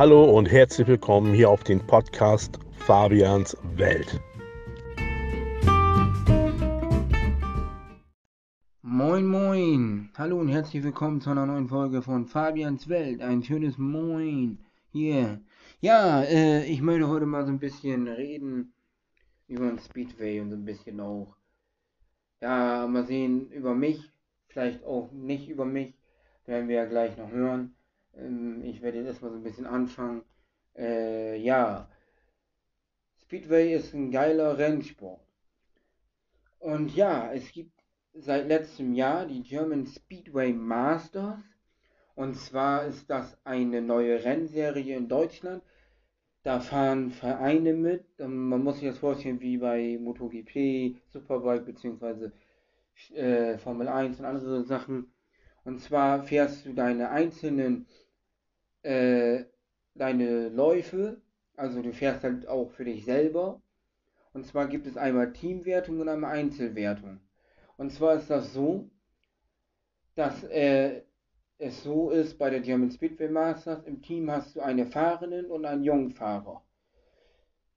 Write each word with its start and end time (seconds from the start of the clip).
Hallo 0.00 0.24
und 0.24 0.50
herzlich 0.50 0.86
willkommen 0.88 1.34
hier 1.34 1.50
auf 1.50 1.62
den 1.62 1.86
Podcast 1.86 2.58
Fabians 2.72 3.54
Welt. 3.74 4.18
Moin 8.80 9.26
Moin, 9.26 10.08
hallo 10.16 10.38
und 10.38 10.48
herzlich 10.48 10.82
willkommen 10.82 11.20
zu 11.20 11.28
einer 11.28 11.44
neuen 11.44 11.68
Folge 11.68 12.00
von 12.00 12.24
Fabians 12.24 12.88
Welt. 12.88 13.20
Ein 13.20 13.42
schönes 13.42 13.76
Moin 13.76 14.64
hier. 14.90 15.42
Ja, 15.82 16.22
äh, 16.22 16.64
ich 16.64 16.80
möchte 16.80 17.06
heute 17.06 17.26
mal 17.26 17.44
so 17.44 17.52
ein 17.52 17.58
bisschen 17.58 18.08
reden 18.08 18.72
über 19.48 19.66
den 19.66 19.80
Speedway 19.80 20.40
und 20.40 20.48
so 20.48 20.56
ein 20.56 20.64
bisschen 20.64 20.98
auch, 20.98 21.36
ja, 22.40 22.86
mal 22.86 23.04
sehen 23.04 23.50
über 23.50 23.74
mich, 23.74 24.00
vielleicht 24.48 24.82
auch 24.82 25.12
nicht 25.12 25.50
über 25.50 25.66
mich, 25.66 25.92
werden 26.46 26.68
wir 26.70 26.76
ja 26.76 26.84
gleich 26.86 27.18
noch 27.18 27.30
hören. 27.30 27.74
Ähm, 28.20 28.62
ich 28.64 28.82
werde 28.82 28.98
jetzt 28.98 29.06
erstmal 29.06 29.30
so 29.30 29.36
ein 29.36 29.42
bisschen 29.42 29.66
anfangen. 29.66 30.22
Äh, 30.76 31.36
ja, 31.38 31.88
Speedway 33.22 33.74
ist 33.74 33.94
ein 33.94 34.10
geiler 34.10 34.58
Rennsport. 34.58 35.20
Und 36.58 36.94
ja, 36.94 37.32
es 37.32 37.52
gibt 37.52 37.72
seit 38.12 38.48
letztem 38.48 38.94
Jahr 38.94 39.26
die 39.26 39.42
German 39.42 39.86
Speedway 39.86 40.52
Masters. 40.52 41.38
Und 42.14 42.36
zwar 42.36 42.84
ist 42.86 43.08
das 43.08 43.38
eine 43.44 43.80
neue 43.80 44.24
Rennserie 44.24 44.96
in 44.96 45.08
Deutschland. 45.08 45.62
Da 46.42 46.60
fahren 46.60 47.10
Vereine 47.10 47.74
mit. 47.74 48.04
Ähm, 48.18 48.48
man 48.48 48.62
muss 48.64 48.80
sich 48.80 48.88
das 48.88 48.98
vorstellen 48.98 49.40
wie 49.40 49.58
bei 49.58 49.98
MotoGP, 50.00 50.96
Superbike 51.08 51.66
bzw. 51.66 52.30
Äh, 53.14 53.58
Formel 53.58 53.88
1 53.88 54.18
und 54.18 54.24
andere 54.24 54.64
Sachen. 54.64 55.12
Und 55.64 55.80
zwar 55.80 56.22
fährst 56.24 56.66
du 56.66 56.72
deine 56.72 57.10
einzelnen 57.10 57.86
äh, 58.82 59.44
deine 59.94 60.48
Läufe, 60.48 61.20
also 61.56 61.82
du 61.82 61.92
fährst 61.92 62.24
halt 62.24 62.46
auch 62.48 62.70
für 62.70 62.84
dich 62.84 63.04
selber. 63.04 63.60
Und 64.32 64.46
zwar 64.46 64.68
gibt 64.68 64.86
es 64.86 64.96
einmal 64.96 65.32
Teamwertung 65.32 66.00
und 66.00 66.08
einmal 66.08 66.32
Einzelwertung. 66.32 67.20
Und 67.76 67.90
zwar 67.90 68.14
ist 68.14 68.30
das 68.30 68.52
so, 68.52 68.88
dass 70.14 70.44
äh, 70.44 71.02
es 71.58 71.82
so 71.82 72.10
ist 72.10 72.38
bei 72.38 72.48
der 72.48 72.60
German 72.60 72.90
Speedway 72.90 73.28
Masters, 73.28 73.84
im 73.84 74.00
Team 74.00 74.30
hast 74.30 74.56
du 74.56 74.60
eine 74.60 74.86
Fahrerin 74.86 75.46
und 75.46 75.66
einen 75.66 75.84
Jungfahrer. 75.84 76.62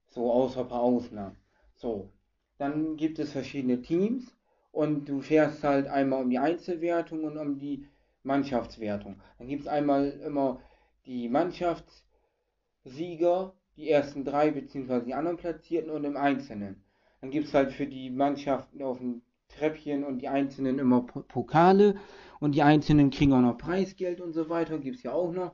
So, 0.08 0.32
außer 0.32 0.60
ein 0.60 0.68
paar 0.68 0.82
Ausnahmen. 0.82 1.36
So, 1.74 2.08
dann 2.56 2.96
gibt 2.96 3.18
es 3.18 3.32
verschiedene 3.32 3.82
Teams 3.82 4.34
und 4.72 5.08
du 5.08 5.20
fährst 5.20 5.62
halt 5.64 5.86
einmal 5.86 6.22
um 6.22 6.30
die 6.30 6.38
Einzelwertung 6.38 7.24
und 7.24 7.36
um 7.36 7.58
die 7.58 7.86
Mannschaftswertung. 8.22 9.20
Dann 9.38 9.48
gibt 9.48 9.62
es 9.62 9.68
einmal 9.68 10.10
immer 10.24 10.60
die 11.06 11.28
Mannschaftssieger, 11.28 13.54
die 13.76 13.90
ersten 13.90 14.24
drei 14.24 14.50
beziehungsweise 14.50 15.06
die 15.06 15.14
anderen 15.14 15.36
Platzierten 15.36 15.90
und 15.90 16.04
im 16.04 16.16
Einzelnen. 16.16 16.82
Dann 17.20 17.30
gibt 17.30 17.48
es 17.48 17.54
halt 17.54 17.72
für 17.72 17.86
die 17.86 18.10
Mannschaften 18.10 18.82
auf 18.82 18.98
dem 18.98 19.22
Treppchen 19.48 20.04
und 20.04 20.20
die 20.20 20.28
Einzelnen 20.28 20.78
immer 20.78 21.02
Pokale 21.02 21.96
und 22.40 22.54
die 22.54 22.62
Einzelnen 22.62 23.10
kriegen 23.10 23.32
auch 23.32 23.40
noch 23.40 23.58
Preisgeld 23.58 24.20
und 24.20 24.32
so 24.32 24.48
weiter. 24.48 24.78
Gibt 24.78 24.96
es 24.96 25.02
ja 25.02 25.12
auch 25.12 25.32
noch. 25.32 25.52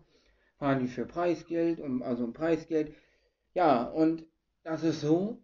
Fahren 0.59 0.81
die 0.81 0.89
für 0.89 1.07
Preisgeld, 1.07 1.81
und, 1.81 2.03
also 2.03 2.25
ein 2.25 2.35
Preisgeld. 2.35 2.95
Ja, 3.55 3.85
und 3.85 4.27
das 4.63 4.85
ist 4.85 5.01
so, 5.01 5.39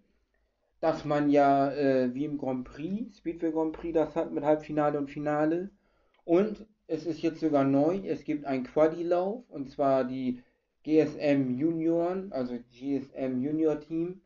dass 0.81 1.07
man 1.07 1.31
ja 1.31 1.73
äh, 1.73 2.15
wie 2.15 2.27
im 2.27 2.37
Grand 2.37 2.65
Prix, 2.65 3.17
Speedway 3.17 3.51
Grand 3.51 3.73
Prix, 3.73 3.95
das 3.95 4.15
hat 4.15 4.31
mit 4.31 4.45
Halbfinale 4.45 4.99
und 4.99 5.11
Finale. 5.11 5.71
Und 6.25 6.67
es 6.89 7.05
ist 7.07 7.23
jetzt 7.23 7.41
sogar 7.41 7.65
neu. 7.65 8.01
Es 8.07 8.25
gibt 8.25 8.45
einen 8.45 8.65
Quadi-Lauf 8.65 9.45
und 9.49 9.71
zwar 9.71 10.05
die 10.05 10.43
GSM 10.85 11.59
Junioren, 11.59 12.33
also 12.33 12.59
GSM 12.71 13.43
Junior 13.43 13.81
Team 13.81 14.21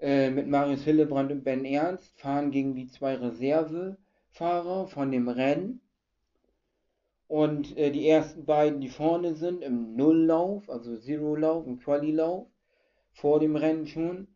äh, 0.00 0.30
mit 0.30 0.48
Marius 0.48 0.82
Hillebrand 0.82 1.30
und 1.30 1.44
Ben 1.44 1.64
Ernst 1.64 2.18
fahren 2.18 2.50
gegen 2.50 2.74
die 2.74 2.88
zwei 2.88 3.14
Reservefahrer 3.14 4.88
von 4.88 5.12
dem 5.12 5.28
Rennen. 5.28 5.80
Und 7.28 7.76
äh, 7.76 7.92
die 7.92 8.08
ersten 8.08 8.44
beiden, 8.44 8.80
die 8.80 8.88
vorne 8.88 9.34
sind, 9.36 9.62
im 9.62 9.94
Nulllauf, 9.94 10.68
also 10.68 10.96
Zero-Lauf 10.96 11.64
und 11.66 11.80
Quali-Lauf, 11.84 12.48
vor 13.12 13.38
dem 13.38 13.54
Rennen 13.54 13.86
schon, 13.86 14.26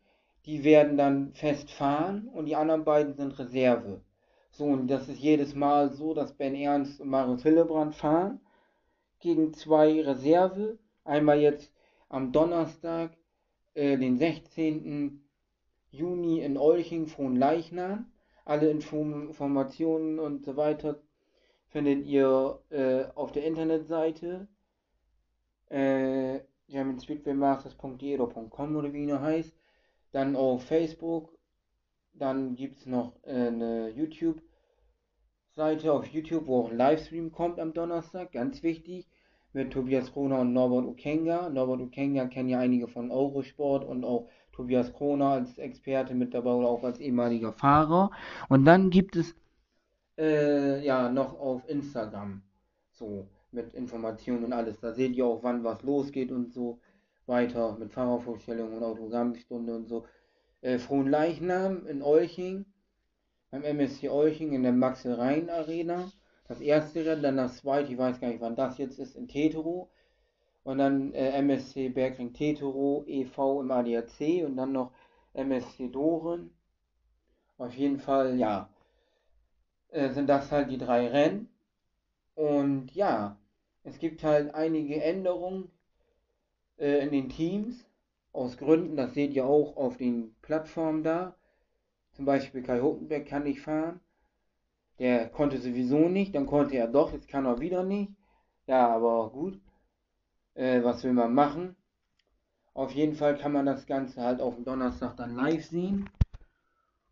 die 0.47 0.63
werden 0.63 0.97
dann 0.97 1.33
fest 1.33 1.73
fahren 1.73 2.29
und 2.29 2.47
die 2.47 2.55
anderen 2.55 2.85
beiden 2.85 3.15
sind 3.15 3.37
Reserve. 3.39 4.01
So, 4.57 4.67
und 4.67 4.87
das 4.87 5.09
ist 5.09 5.19
jedes 5.19 5.57
Mal 5.57 5.93
so, 5.93 6.15
dass 6.15 6.33
Ben 6.33 6.55
Ernst 6.55 7.01
und 7.01 7.09
Marius 7.09 7.43
Hillebrand 7.43 7.93
fahren 7.97 8.41
gegen 9.19 9.53
zwei 9.53 10.01
Reserve. 10.01 10.79
Einmal 11.03 11.41
jetzt 11.41 11.73
am 12.09 12.31
Donnerstag, 12.31 13.17
äh, 13.75 13.99
den 13.99 14.17
16. 14.17 15.29
Juni 15.91 16.41
in 16.41 16.57
Olching, 16.57 17.11
Leichnam. 17.35 18.13
Alle 18.45 18.71
Informationen 18.71 20.21
und 20.21 20.45
so 20.45 20.57
weiter 20.57 21.01
findet 21.67 22.07
ihr 22.07 22.61
äh, 22.71 23.07
auf 23.17 23.33
der 23.33 23.47
Internetseite 23.47 24.47
äh, 25.69 26.39
germanspeedwaymasters.de 26.69 28.21
oder 28.21 28.33
.com 28.51 28.77
oder 28.77 28.93
wie 28.93 29.11
er 29.11 29.21
heißt. 29.21 29.53
Dann 30.13 30.37
auf 30.37 30.63
Facebook 30.63 31.37
dann 32.15 32.55
gibt 32.55 32.79
es 32.79 32.87
noch 32.87 33.13
äh, 33.25 33.49
eine 33.49 33.91
YouTube-Seite 33.91 35.93
auf 35.93 36.07
YouTube, 36.07 36.47
wo 36.47 36.61
auch 36.61 36.71
ein 36.71 36.77
Livestream 36.77 37.33
kommt 37.33 37.61
am 37.61 37.73
Donnerstag, 37.73 38.33
ganz 38.33 38.63
wichtig, 38.63 39.07
mit 39.53 39.73
Tobias 39.73 40.13
Kroner 40.13 40.41
und 40.41 40.53
Norbert 40.53 40.87
Ukenga. 40.87 41.49
Norbert 41.49 41.81
Ukenga 41.81 42.27
kennen 42.27 42.49
ja 42.49 42.59
einige 42.59 42.89
von 42.89 43.11
Eurosport 43.11 43.85
und 43.85 44.05
auch 44.05 44.29
Tobias 44.53 44.93
Kroner 44.93 45.31
als 45.31 45.59
Experte 45.59 46.15
mit 46.15 46.35
dabei 46.35 46.51
oder 46.51 46.69
auch 46.69 46.83
als 46.83 46.99
ehemaliger 46.99 47.53
Fahrer. 47.53 48.11
Und 48.49 48.65
dann 48.65 48.91
gibt 48.91 49.17
es 49.17 49.35
äh, 50.19 50.85
ja 50.85 51.11
noch 51.11 51.39
auf 51.39 51.69
Instagram 51.69 52.43
so 52.91 53.27
mit 53.53 53.75
Informationen 53.75 54.45
und 54.45 54.53
alles. 54.53 54.81
Da 54.81 54.93
seht 54.93 55.15
ihr 55.15 55.27
auch, 55.27 55.43
wann 55.43 55.65
was 55.65 55.83
losgeht 55.83 56.33
und 56.33 56.53
so 56.53 56.81
weiter 57.27 57.77
mit 57.79 57.93
Fahrervorstellungen 57.93 58.77
und 58.77 58.83
Autogrammstunde 58.83 59.75
und 59.75 59.89
so 59.89 60.05
äh, 60.65 60.79
Leichnam 61.09 61.87
in 61.87 62.03
Olching, 62.03 62.65
beim 63.51 63.63
MSC 63.65 64.09
Olching 64.09 64.53
in 64.53 64.63
der 64.63 64.73
Maxel 64.73 65.15
Rhein 65.15 65.51
Arena. 65.51 66.11
Das 66.49 66.61
erste 66.61 67.05
Rennen, 67.05 67.23
dann 67.23 67.37
das 67.37 67.59
zweite, 67.59 67.93
ich 67.93 67.99
weiß 67.99 68.21
gar 68.21 68.29
nicht, 68.29 68.41
wann 68.41 68.57
das 68.57 68.79
jetzt 68.79 68.99
ist, 68.99 69.15
in 69.15 69.29
Tetero. 69.29 69.91
Und 70.63 70.79
dann 70.79 71.13
äh, 71.13 71.31
MSC 71.39 71.91
Bergring 71.91 72.33
Tetero 72.33 73.05
e.V. 73.07 73.61
im 73.61 73.71
ADAC 73.71 74.45
und 74.47 74.57
dann 74.57 74.73
noch 74.73 74.93
MSC 75.35 75.89
Doren. 75.89 76.51
Auf 77.59 77.75
jeden 77.75 77.99
Fall, 77.99 78.39
ja, 78.39 78.71
äh, 79.91 80.11
sind 80.11 80.29
das 80.29 80.51
halt 80.51 80.71
die 80.71 80.79
drei 80.79 81.09
Rennen. 81.09 81.49
Und 82.35 82.95
ja, 82.95 83.37
es 83.85 83.99
gibt 83.99 84.25
halt 84.25 84.55
einige 84.55 85.03
Änderungen 85.03 85.71
äh, 86.79 87.05
in 87.05 87.11
den 87.11 87.29
Teams 87.29 87.85
aus 88.35 88.59
Gründen, 88.59 88.97
das 88.97 89.15
seht 89.15 89.33
ihr 89.33 89.47
auch 89.47 89.77
auf 89.77 89.97
den 89.97 90.35
Plattformen 90.43 91.03
da. 91.03 91.37
Zum 92.13 92.25
Beispiel 92.25 92.63
Kai 92.63 92.81
Hockenberg 92.81 93.27
kann 93.27 93.45
nicht 93.45 93.61
fahren. 93.61 94.01
Der 94.99 95.29
konnte 95.29 95.59
sowieso 95.59 96.09
nicht, 96.09 96.35
dann 96.35 96.47
konnte 96.47 96.77
er 96.77 96.89
doch, 96.89 97.13
jetzt 97.13 97.29
kann 97.29 97.47
er 97.47 97.61
wieder 97.61 97.85
nicht. 97.85 98.13
Ja, 98.67 98.89
aber 98.89 99.31
gut. 99.31 99.61
Äh, 100.55 100.83
was 100.83 101.03
will 101.05 101.13
man 101.13 101.33
machen? 101.33 101.77
Auf 102.75 102.93
jeden 102.93 103.15
Fall 103.15 103.39
kann 103.39 103.53
man 103.53 103.67
das 103.67 103.87
Ganze 103.87 104.21
halt 104.21 104.41
auf 104.41 104.57
dem 104.57 104.65
Donnerstag 104.65 105.17
dann 105.17 105.37
live 105.37 105.65
sehen. 105.65 106.11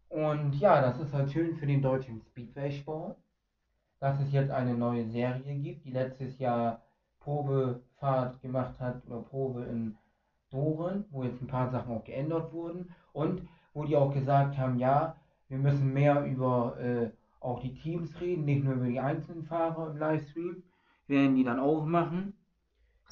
Und 0.08 0.54
ja, 0.56 0.80
das 0.80 0.98
ist 0.98 1.12
halt 1.12 1.30
schön 1.30 1.54
für 1.56 1.66
den 1.66 1.82
deutschen 1.82 2.20
Speedway-Sport, 2.20 3.16
dass 4.00 4.20
es 4.20 4.32
jetzt 4.32 4.50
eine 4.50 4.74
neue 4.74 5.06
Serie 5.06 5.54
gibt, 5.54 5.84
die 5.84 5.92
letztes 5.92 6.38
Jahr 6.38 6.82
Probefahrt 7.20 8.40
gemacht 8.42 8.78
hat 8.80 9.06
oder 9.06 9.22
Probe 9.22 9.64
in 9.64 9.96
Doren, 10.52 11.04
wo 11.10 11.24
jetzt 11.24 11.40
ein 11.42 11.48
paar 11.48 11.70
Sachen 11.70 11.94
auch 11.94 12.04
geändert 12.04 12.52
wurden 12.52 12.94
und 13.12 13.42
wo 13.74 13.84
die 13.84 13.96
auch 13.96 14.12
gesagt 14.12 14.58
haben, 14.58 14.78
ja, 14.78 15.16
wir 15.48 15.58
müssen 15.58 15.92
mehr 15.92 16.24
über 16.24 16.78
äh, 16.78 17.10
auch 17.40 17.60
die 17.60 17.74
Teams 17.74 18.20
reden, 18.20 18.44
nicht 18.44 18.64
nur 18.64 18.74
über 18.74 18.86
die 18.86 19.00
einzelnen 19.00 19.44
Fahrer 19.44 19.90
im 19.90 19.98
Livestream, 19.98 20.62
werden 21.08 21.34
die 21.36 21.44
dann 21.44 21.58
auch 21.58 21.84
machen. 21.84 22.34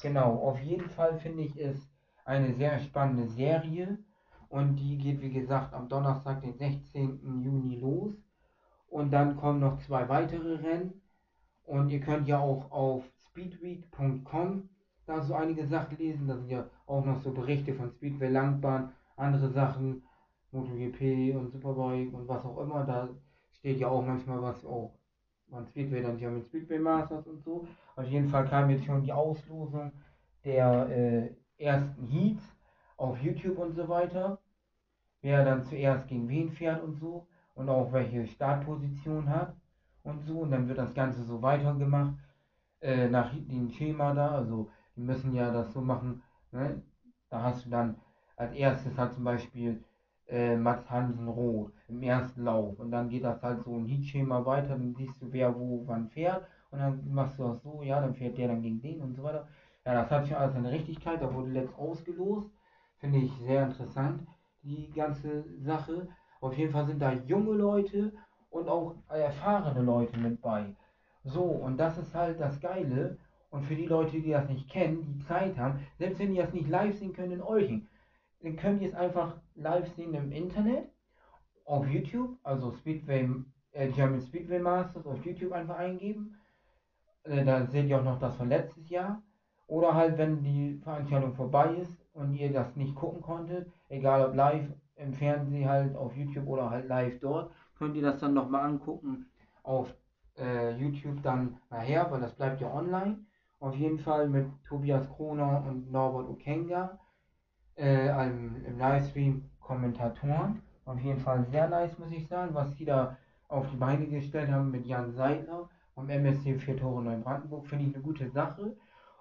Genau, 0.01 0.35
auf 0.35 0.59
jeden 0.61 0.89
Fall 0.89 1.17
finde 1.19 1.43
ich 1.43 1.59
es 1.59 1.77
eine 2.25 2.53
sehr 2.53 2.79
spannende 2.79 3.27
Serie 3.27 3.97
und 4.49 4.77
die 4.77 4.97
geht 4.97 5.21
wie 5.21 5.31
gesagt 5.31 5.73
am 5.73 5.89
Donnerstag, 5.89 6.41
den 6.41 6.57
16. 6.57 7.41
Juni 7.43 7.79
los 7.79 8.13
und 8.87 9.11
dann 9.11 9.37
kommen 9.37 9.59
noch 9.59 9.79
zwei 9.79 10.07
weitere 10.09 10.55
Rennen 10.55 11.01
und 11.65 11.89
ihr 11.89 11.99
könnt 11.99 12.27
ja 12.27 12.39
auch 12.39 12.71
auf 12.71 13.03
speedweek.com 13.29 14.69
da 15.05 15.21
so 15.21 15.33
einige 15.33 15.65
Sachen 15.67 15.97
lesen. 15.97 16.27
Da 16.27 16.37
sind 16.37 16.49
ja 16.49 16.65
auch 16.85 17.05
noch 17.05 17.21
so 17.21 17.31
Berichte 17.31 17.73
von 17.73 17.91
Speedway 17.91 18.29
Langbahn, 18.29 18.91
andere 19.15 19.49
Sachen, 19.49 20.03
MotoGP 20.51 21.35
und 21.35 21.51
Superbike 21.51 22.13
und 22.13 22.27
was 22.27 22.45
auch 22.45 22.59
immer. 22.59 22.83
Da 22.83 23.09
steht 23.53 23.79
ja 23.79 23.87
auch 23.87 24.05
manchmal 24.05 24.41
was 24.41 24.65
auch 24.65 24.93
von 25.51 25.65
Speedway 25.65 26.01
dann 26.01 26.17
ja 26.17 26.29
mit 26.29 26.45
Speedway 26.45 26.79
Masters 26.79 27.27
und 27.27 27.43
so. 27.43 27.67
Auf 27.95 28.07
jeden 28.07 28.29
Fall 28.29 28.47
kam 28.47 28.69
jetzt 28.69 28.85
schon 28.85 29.03
die 29.03 29.11
Auslosung 29.11 29.91
der 30.45 30.89
äh, 30.89 31.35
ersten 31.57 32.07
Heats 32.07 32.43
auf 32.97 33.21
YouTube 33.21 33.57
und 33.57 33.73
so 33.75 33.87
weiter. 33.87 34.39
Wer 35.21 35.45
dann 35.45 35.63
zuerst 35.63 36.07
gegen 36.07 36.27
wen 36.29 36.49
fährt 36.49 36.81
und 36.81 36.95
so. 36.95 37.27
Und 37.53 37.69
auch 37.69 37.91
welche 37.91 38.25
Startposition 38.25 39.29
hat 39.29 39.55
und 40.03 40.21
so. 40.21 40.39
Und 40.39 40.51
dann 40.51 40.67
wird 40.67 40.77
das 40.77 40.93
Ganze 40.93 41.23
so 41.23 41.41
weitergemacht. 41.41 42.15
Äh, 42.79 43.09
nach 43.09 43.31
dem 43.33 43.69
Schema 43.69 44.13
da. 44.13 44.31
Also 44.31 44.69
die 44.95 45.01
müssen 45.01 45.33
ja 45.33 45.51
das 45.51 45.73
so 45.73 45.81
machen. 45.81 46.21
Ne? 46.51 46.81
Da 47.29 47.43
hast 47.43 47.65
du 47.65 47.69
dann 47.69 47.95
als 48.35 48.53
erstes 48.53 48.97
halt 48.97 49.13
zum 49.13 49.23
Beispiel 49.23 49.83
äh, 50.27 50.55
Max 50.55 50.89
Hansen 50.89 51.27
Rot 51.27 51.71
im 51.87 52.01
ersten 52.01 52.43
Lauf. 52.43 52.79
Und 52.79 52.91
dann 52.91 53.09
geht 53.09 53.23
das 53.23 53.41
halt 53.43 53.63
so 53.63 53.75
ein 53.77 53.85
Heatschema 53.85 54.45
weiter, 54.45 54.69
dann 54.69 54.93
siehst 54.93 55.21
du, 55.21 55.31
wer 55.31 55.53
wo 55.57 55.83
wann 55.85 56.07
fährt. 56.07 56.45
Und 56.71 56.79
dann 56.79 57.13
machst 57.13 57.37
du 57.37 57.43
das 57.43 57.61
so, 57.61 57.83
ja, 57.83 57.99
dann 57.99 58.15
fährt 58.15 58.37
der 58.37 58.47
dann 58.47 58.61
gegen 58.61 58.81
den 58.81 59.01
und 59.01 59.15
so 59.15 59.23
weiter. 59.23 59.47
Ja, 59.85 59.93
das 59.93 60.09
hat 60.11 60.27
schon 60.27 60.37
alles 60.37 60.55
eine 60.55 60.71
Richtigkeit, 60.71 61.21
da 61.21 61.33
wurde 61.33 61.49
letzt 61.49 61.77
ausgelost. 61.77 62.49
Finde 62.99 63.19
ich 63.19 63.31
sehr 63.39 63.65
interessant, 63.65 64.27
die 64.63 64.91
ganze 64.91 65.43
Sache. 65.59 66.07
Auf 66.39 66.55
jeden 66.57 66.71
Fall 66.71 66.85
sind 66.85 67.01
da 67.01 67.11
junge 67.11 67.53
Leute 67.53 68.13
und 68.49 68.69
auch 68.69 68.95
erfahrene 69.09 69.81
Leute 69.81 70.17
mit 70.17 70.41
bei. 70.41 70.73
So, 71.23 71.43
und 71.43 71.77
das 71.77 71.97
ist 71.97 72.13
halt 72.13 72.39
das 72.39 72.59
Geile. 72.59 73.17
Und 73.51 73.65
für 73.65 73.75
die 73.75 73.85
Leute, 73.85 74.19
die 74.19 74.31
das 74.31 74.49
nicht 74.49 74.69
kennen, 74.69 75.03
die 75.03 75.19
Zeit 75.25 75.57
haben, 75.57 75.85
selbst 75.99 76.19
wenn 76.19 76.31
die 76.31 76.39
das 76.39 76.53
nicht 76.53 76.69
live 76.69 76.97
sehen 76.97 77.13
können 77.13 77.33
in 77.33 77.41
Olching, 77.41 77.87
dann 78.41 78.55
könnt 78.55 78.81
ihr 78.81 78.87
es 78.89 78.95
einfach 78.95 79.35
live 79.55 79.93
sehen 79.93 80.13
im 80.13 80.31
Internet, 80.31 80.89
auf 81.65 81.87
YouTube, 81.87 82.37
also 82.43 82.71
Speedway, 82.71 83.29
äh, 83.73 83.89
German 83.89 84.21
Speedway 84.21 84.59
Masters 84.59 85.05
auf 85.05 85.23
YouTube 85.25 85.51
einfach 85.51 85.77
eingeben. 85.77 86.37
Äh, 87.23 87.45
da 87.45 87.65
seht 87.67 87.87
ihr 87.87 87.99
auch 87.99 88.03
noch 88.03 88.19
das 88.19 88.35
von 88.35 88.49
letztes 88.49 88.89
Jahr. 88.89 89.21
Oder 89.67 89.93
halt, 89.93 90.17
wenn 90.17 90.43
die 90.43 90.79
Veranstaltung 90.83 91.33
vorbei 91.33 91.75
ist 91.75 92.05
und 92.13 92.33
ihr 92.33 92.51
das 92.51 92.75
nicht 92.75 92.95
gucken 92.95 93.21
konntet, 93.21 93.71
egal 93.89 94.25
ob 94.25 94.35
live 94.35 94.65
im 94.95 95.13
Fernsehen 95.13 95.69
halt 95.69 95.95
auf 95.95 96.15
YouTube 96.15 96.47
oder 96.47 96.69
halt 96.69 96.87
live 96.87 97.19
dort, 97.19 97.51
könnt 97.77 97.95
ihr 97.95 98.01
das 98.01 98.19
dann 98.19 98.33
nochmal 98.33 98.65
angucken 98.65 99.27
auf 99.63 99.93
äh, 100.37 100.75
YouTube 100.75 101.21
dann 101.23 101.57
nachher, 101.69 102.09
weil 102.11 102.21
das 102.21 102.35
bleibt 102.35 102.59
ja 102.61 102.73
online. 102.73 103.19
Auf 103.61 103.75
jeden 103.75 103.99
Fall 103.99 104.27
mit 104.27 104.47
Tobias 104.67 105.07
Kroner 105.15 105.63
und 105.69 105.91
Norbert 105.91 106.27
Okenga 106.27 106.97
äh, 107.77 108.07
im, 108.25 108.65
im 108.65 108.79
Livestream 108.79 109.43
Kommentatoren. 109.59 110.63
Auf 110.85 110.99
jeden 110.99 111.19
Fall 111.19 111.45
sehr 111.45 111.69
nice, 111.69 111.99
muss 111.99 112.11
ich 112.11 112.27
sagen, 112.27 112.55
was 112.55 112.75
die 112.75 112.85
da 112.85 113.17
auf 113.49 113.69
die 113.69 113.77
Beine 113.77 114.07
gestellt 114.07 114.49
haben 114.49 114.71
mit 114.71 114.87
Jan 114.87 115.13
Seidler 115.13 115.69
vom 115.93 116.09
MSC 116.09 116.57
4 116.57 116.77
Tore 116.77 117.03
Neubrandenburg, 117.03 117.67
finde 117.67 117.85
ich 117.85 117.93
eine 117.93 118.03
gute 118.03 118.31
Sache. 118.31 118.75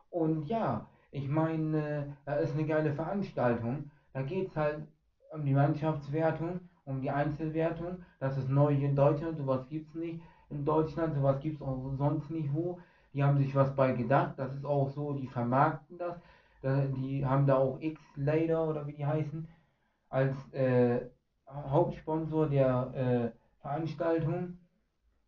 Und 0.09 0.49
ja, 0.49 0.87
ich 1.11 1.29
meine, 1.29 2.17
da 2.25 2.37
ist 2.37 2.55
eine 2.55 2.65
geile 2.65 2.95
Veranstaltung. 2.95 3.91
Da 4.15 4.23
geht 4.23 4.49
es 4.49 4.57
halt 4.57 4.87
um 5.35 5.45
die 5.45 5.53
Mannschaftswertung, 5.53 6.61
um 6.87 7.03
die 7.03 7.11
Einzelwertung. 7.11 8.05
Das 8.21 8.39
ist 8.39 8.49
neu 8.49 8.75
hier 8.75 8.89
in 8.89 8.97
Deutschland, 8.97 9.37
sowas 9.37 9.69
gibt 9.69 9.91
es 9.91 9.95
nicht 9.97 10.23
in 10.49 10.65
Deutschland, 10.65 11.15
sowas 11.15 11.41
gibt 11.41 11.57
es 11.57 11.63
auch 11.63 11.93
sonst 11.99 12.31
nicht 12.31 12.55
wo. 12.55 12.79
Die 13.13 13.25
haben 13.25 13.39
sich 13.39 13.55
was 13.55 13.75
bei 13.75 13.93
gedacht, 13.93 14.35
das 14.37 14.55
ist 14.55 14.65
auch 14.65 14.89
so, 14.91 15.13
die 15.13 15.27
vermarkten 15.27 15.99
das. 15.99 16.21
Die 16.63 17.25
haben 17.25 17.47
da 17.47 17.57
auch 17.57 17.81
X-Lader 17.81 18.69
oder 18.69 18.87
wie 18.87 18.93
die 18.93 19.07
heißen, 19.07 19.49
als 20.11 20.53
äh, 20.53 21.07
Hauptsponsor 21.49 22.49
der 22.49 22.93
äh, 22.95 23.61
Veranstaltung 23.63 24.59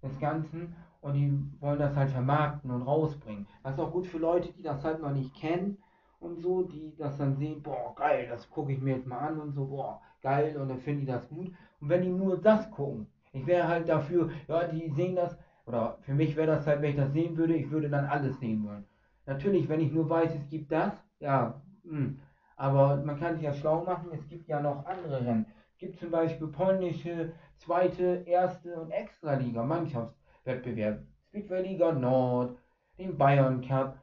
des 0.02 0.18
Ganzen 0.20 0.74
und 1.00 1.14
die 1.14 1.32
wollen 1.60 1.78
das 1.78 1.96
halt 1.96 2.10
vermarkten 2.10 2.70
und 2.70 2.82
rausbringen. 2.82 3.46
Das 3.62 3.74
ist 3.74 3.80
auch 3.80 3.92
gut 3.92 4.06
für 4.06 4.18
Leute, 4.18 4.52
die 4.52 4.62
das 4.62 4.84
halt 4.84 5.00
noch 5.00 5.12
nicht 5.12 5.34
kennen 5.34 5.78
und 6.20 6.40
so, 6.40 6.62
die 6.62 6.94
das 6.96 7.18
dann 7.18 7.34
sehen, 7.36 7.62
boah, 7.62 7.94
geil, 7.96 8.26
das 8.28 8.48
gucke 8.50 8.72
ich 8.72 8.80
mir 8.80 8.96
jetzt 8.96 9.06
mal 9.06 9.18
an 9.18 9.40
und 9.40 9.52
so, 9.52 9.66
boah, 9.66 10.00
geil, 10.22 10.56
und 10.56 10.68
dann 10.68 10.78
finden 10.78 11.00
die 11.00 11.06
das 11.06 11.28
gut. 11.28 11.48
Und 11.80 11.88
wenn 11.88 12.02
die 12.02 12.08
nur 12.08 12.40
das 12.40 12.70
gucken, 12.70 13.06
ich 13.32 13.46
wäre 13.46 13.66
halt 13.66 13.88
dafür, 13.88 14.30
ja, 14.46 14.64
die 14.64 14.90
sehen 14.90 15.16
das, 15.16 15.36
oder 15.66 15.96
für 16.00 16.14
mich 16.14 16.36
wäre 16.36 16.48
das 16.48 16.66
halt, 16.66 16.82
wenn 16.82 16.90
ich 16.90 16.96
das 16.96 17.12
sehen 17.12 17.36
würde, 17.36 17.54
ich 17.54 17.70
würde 17.70 17.88
dann 17.88 18.04
alles 18.04 18.38
sehen 18.38 18.64
wollen. 18.64 18.84
Natürlich, 19.26 19.68
wenn 19.68 19.80
ich 19.80 19.92
nur 19.92 20.08
weiß, 20.08 20.34
es 20.34 20.48
gibt 20.48 20.72
das, 20.72 20.92
ja, 21.20 21.62
mh. 21.84 21.96
Hm, 21.96 22.18
aber 22.56 23.02
man 23.02 23.18
kann 23.18 23.34
sich 23.34 23.44
ja 23.44 23.52
schlau 23.52 23.82
machen, 23.82 24.10
es 24.12 24.26
gibt 24.28 24.46
ja 24.46 24.60
noch 24.60 24.84
andere 24.84 25.24
Rennen. 25.24 25.46
Es 25.72 25.78
gibt 25.78 25.98
zum 25.98 26.10
Beispiel 26.10 26.46
polnische, 26.46 27.32
zweite, 27.56 28.22
erste 28.26 28.78
und 28.78 28.90
Extraliga 28.90 29.62
Mannschaftswettbewerb. 29.64 31.00
Speedway 31.28 31.62
Liga 31.62 31.92
Nord, 31.92 32.54
den 32.98 33.16
Bayern 33.16 33.60
Cup. 33.62 33.96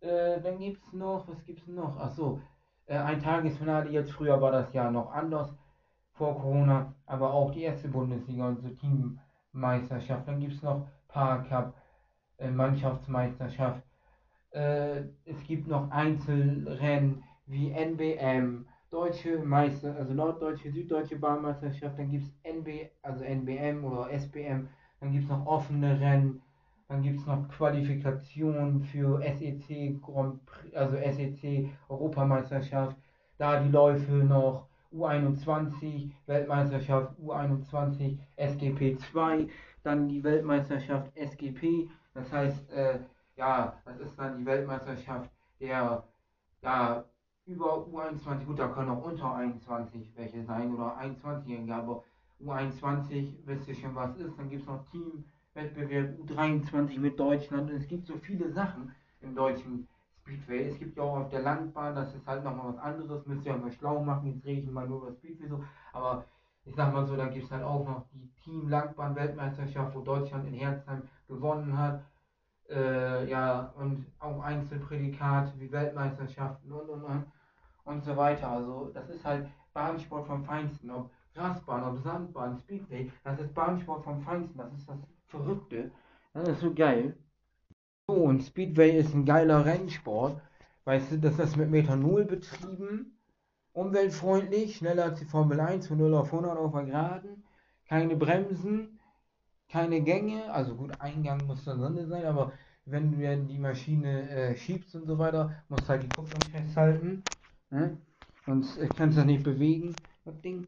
Äh, 0.00 0.40
dann 0.40 0.58
gibt 0.58 0.84
es 0.84 0.92
noch, 0.92 1.26
was 1.28 1.44
gibt 1.44 1.60
es 1.60 1.68
noch? 1.68 1.96
Achso, 1.96 2.40
äh, 2.86 2.96
ein 2.96 3.20
Tagesfinale 3.20 3.88
jetzt. 3.88 4.12
Früher 4.12 4.40
war 4.40 4.50
das 4.50 4.72
ja 4.72 4.90
noch 4.90 5.10
anders 5.10 5.54
vor 6.12 6.38
Corona, 6.38 6.92
aber 7.06 7.32
auch 7.32 7.50
die 7.52 7.62
erste 7.62 7.88
Bundesliga 7.88 8.48
und 8.48 8.60
so 8.60 8.68
Teammeisterschaft. 8.68 10.26
Dann 10.28 10.40
gibt 10.40 10.54
es 10.54 10.62
noch 10.62 10.86
Paar 11.12 11.44
Cup, 11.44 11.74
äh, 12.38 12.50
Mannschaftsmeisterschaft. 12.50 13.82
Äh, 14.50 15.02
es 15.24 15.42
gibt 15.46 15.68
noch 15.68 15.90
Einzelrennen 15.90 17.22
wie 17.46 17.70
NBM, 17.70 18.66
Deutsche 18.90 19.38
Meister, 19.38 19.96
also 19.96 20.12
Norddeutsche, 20.12 20.70
Süddeutsche 20.70 21.16
Bahnmeisterschaft, 21.16 21.98
dann 21.98 22.10
gibt 22.10 22.24
es 22.24 22.32
NB, 22.42 22.90
also 23.02 23.24
NBM 23.24 23.84
oder 23.84 24.10
SBM, 24.10 24.68
dann 25.00 25.12
gibt 25.12 25.24
es 25.24 25.30
noch 25.30 25.46
offene 25.46 25.98
Rennen, 25.98 26.42
dann 26.88 27.02
gibt 27.02 27.20
es 27.20 27.26
noch 27.26 27.48
Qualifikationen 27.48 28.82
für 28.82 29.22
SEC 29.22 29.98
also 30.74 30.96
SEC 30.96 31.70
Europameisterschaft, 31.88 32.96
da 33.38 33.60
die 33.62 33.70
Läufe 33.70 34.12
noch 34.12 34.66
U21 34.94 36.10
Weltmeisterschaft 36.26 37.18
U21 37.18 38.18
SGP 38.36 38.98
2, 39.10 39.48
dann 39.82 40.08
die 40.08 40.22
Weltmeisterschaft 40.22 41.16
SGP, 41.16 41.88
das 42.14 42.30
heißt 42.32 42.70
äh, 42.70 42.98
ja, 43.36 43.76
das 43.84 43.98
ist 43.98 44.18
dann 44.18 44.38
die 44.38 44.46
Weltmeisterschaft 44.46 45.30
der 45.60 46.04
ja, 46.62 47.04
über 47.46 47.86
U21, 47.86 48.44
gut, 48.44 48.58
da 48.58 48.68
können 48.68 48.90
auch 48.90 49.04
unter 49.04 49.34
21 49.34 50.12
welche 50.16 50.44
sein 50.44 50.72
oder 50.74 50.96
21-Jährige, 50.98 51.74
aber 51.74 52.04
U21 52.44 53.34
wisst 53.44 53.68
ihr 53.68 53.74
schon, 53.74 53.94
was 53.94 54.16
ist. 54.16 54.36
Dann 54.38 54.50
gibt 54.50 54.62
es 54.62 54.68
noch 54.68 54.84
Teamwettbewerb 54.90 56.18
U23 56.20 56.98
mit 56.98 57.18
Deutschland. 57.18 57.70
Und 57.70 57.76
es 57.76 57.86
gibt 57.88 58.06
so 58.06 58.16
viele 58.18 58.50
Sachen 58.52 58.92
im 59.20 59.34
deutschen 59.34 59.88
Speedway. 60.20 60.68
Es 60.68 60.78
gibt 60.78 60.96
ja 60.96 61.02
auch 61.02 61.16
auf 61.18 61.30
der 61.30 61.42
Landbahn, 61.42 61.94
das 61.94 62.14
ist 62.14 62.26
halt 62.26 62.44
nochmal 62.44 62.74
was 62.74 62.78
anderes, 62.78 63.26
müsst 63.26 63.46
ihr 63.46 63.56
mal 63.56 63.72
schlau 63.72 64.02
machen, 64.02 64.32
jetzt 64.32 64.44
rede 64.44 64.62
ich 64.62 64.70
mal 64.70 64.88
nur 64.88 65.02
über 65.02 65.12
Speedway 65.12 65.48
so, 65.48 65.64
aber 65.92 66.24
ich 66.64 66.74
sag 66.74 66.92
mal 66.92 67.06
so, 67.06 67.16
da 67.16 67.26
gibt 67.26 67.44
es 67.44 67.50
halt 67.50 67.64
auch 67.64 67.86
noch 67.86 68.06
die 68.12 68.30
Team 68.42 68.68
Landbahn 68.68 69.16
Weltmeisterschaft, 69.16 69.94
wo 69.94 70.00
Deutschland 70.00 70.46
in 70.46 70.54
Herzheim 70.54 71.02
gewonnen 71.28 71.76
hat 71.76 72.02
äh, 72.72 73.28
ja, 73.28 73.72
und 73.76 74.06
auch 74.18 74.40
Einzelprädikate 74.42 75.52
wie 75.58 75.70
Weltmeisterschaften 75.70 76.72
und 76.72 76.88
und 76.88 77.04
und 77.04 77.24
und 77.84 78.04
so 78.04 78.16
weiter. 78.16 78.48
Also 78.48 78.90
das 78.94 79.08
ist 79.10 79.24
halt 79.24 79.46
Bahnsport 79.72 80.26
vom 80.26 80.44
Feinsten. 80.44 80.90
Ob 80.90 81.10
Grasbahn, 81.34 81.82
ob 81.84 82.02
Sandbahn, 82.02 82.58
Speedway, 82.58 83.10
das 83.24 83.40
ist 83.40 83.54
Bahnsport 83.54 84.04
vom 84.04 84.20
Feinsten. 84.22 84.58
Das 84.58 84.72
ist 84.72 84.88
das 84.88 84.98
Verrückte. 85.26 85.90
Das 86.34 86.48
ist 86.48 86.60
so 86.60 86.72
geil. 86.72 87.16
So, 88.06 88.14
und 88.14 88.42
Speedway 88.42 88.98
ist 88.98 89.14
ein 89.14 89.24
geiler 89.24 89.64
Rennsport. 89.64 90.40
Weißt 90.84 91.12
du, 91.12 91.18
das 91.18 91.38
ist 91.38 91.56
mit 91.56 91.70
Methanol 91.70 92.24
betrieben, 92.24 93.18
umweltfreundlich, 93.72 94.76
schneller 94.76 95.04
als 95.04 95.18
die 95.18 95.24
Formel 95.24 95.60
1 95.60 95.88
von 95.88 95.98
0 95.98 96.14
auf 96.14 96.32
100 96.32 96.56
auf 96.58 96.72
der 96.72 96.84
Geraden, 96.84 97.44
keine 97.88 98.16
Bremsen, 98.16 98.98
keine 99.68 100.02
Gänge, 100.02 100.52
also 100.52 100.74
gut, 100.74 100.92
Eingang 101.00 101.46
muss 101.46 101.64
da 101.64 101.74
drin 101.74 102.06
sein, 102.08 102.26
aber 102.26 102.52
wenn 102.84 103.12
du 103.12 103.46
die 103.46 103.58
Maschine 103.58 104.28
äh, 104.28 104.56
schiebst 104.56 104.94
und 104.94 105.06
so 105.06 105.18
weiter, 105.18 105.62
musst 105.68 105.88
halt 105.88 106.02
die 106.02 106.08
Kupplung 106.08 106.42
festhalten. 106.50 107.22
Ne? 107.70 107.96
Sonst 108.44 108.76
äh, 108.78 108.88
kannst 108.88 109.16
du 109.16 109.20
das 109.20 109.26
nicht 109.26 109.44
bewegen, 109.44 109.94
das 110.24 110.40
Ding. 110.40 110.66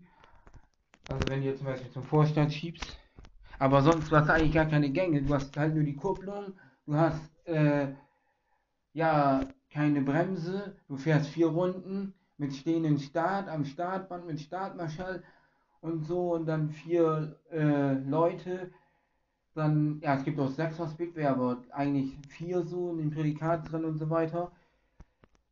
Also 1.09 1.29
wenn 1.29 1.43
du 1.43 1.55
zum 1.57 1.67
Beispiel 1.67 1.91
zum 1.91 2.05
Vorstand 2.05 2.53
schiebst. 2.53 2.97
Aber 3.59 3.83
sonst 3.83 4.11
hast 4.11 4.29
du 4.29 4.33
eigentlich 4.33 4.55
gar 4.55 4.67
keine 4.67 4.91
Gänge. 4.91 5.23
Du 5.23 5.35
hast 5.35 5.57
halt 5.57 5.75
nur 5.75 5.85
die 5.85 5.97
Kupplung, 5.97 6.55
du 6.87 6.95
hast 6.95 7.21
äh, 7.47 7.89
ja 8.93 9.49
keine 9.71 10.03
Bremse, 10.03 10.77
du 10.89 10.97
fährst 10.97 11.29
vier 11.29 11.49
Runden 11.49 12.15
mit 12.37 12.55
stehenden 12.55 12.99
Start 12.99 13.49
am 13.49 13.65
Startband 13.65 14.27
mit 14.27 14.41
Startmarschall 14.41 15.23
und 15.81 16.05
so 16.05 16.35
und 16.35 16.47
dann 16.47 16.71
vier 16.71 17.39
äh, 17.51 17.95
Leute 17.95 18.71
dann, 19.55 20.01
ja, 20.03 20.17
es 20.17 20.25
gibt 20.25 20.39
auch 20.41 20.51
sechs 20.51 20.77
Speedway, 20.77 21.27
aber 21.27 21.63
eigentlich 21.71 22.19
vier 22.29 22.63
so 22.63 22.91
in 22.91 22.99
den 22.99 23.11
Prädikat 23.11 23.71
drin 23.71 23.85
und 23.85 23.99
so 23.99 24.11
weiter. 24.11 24.51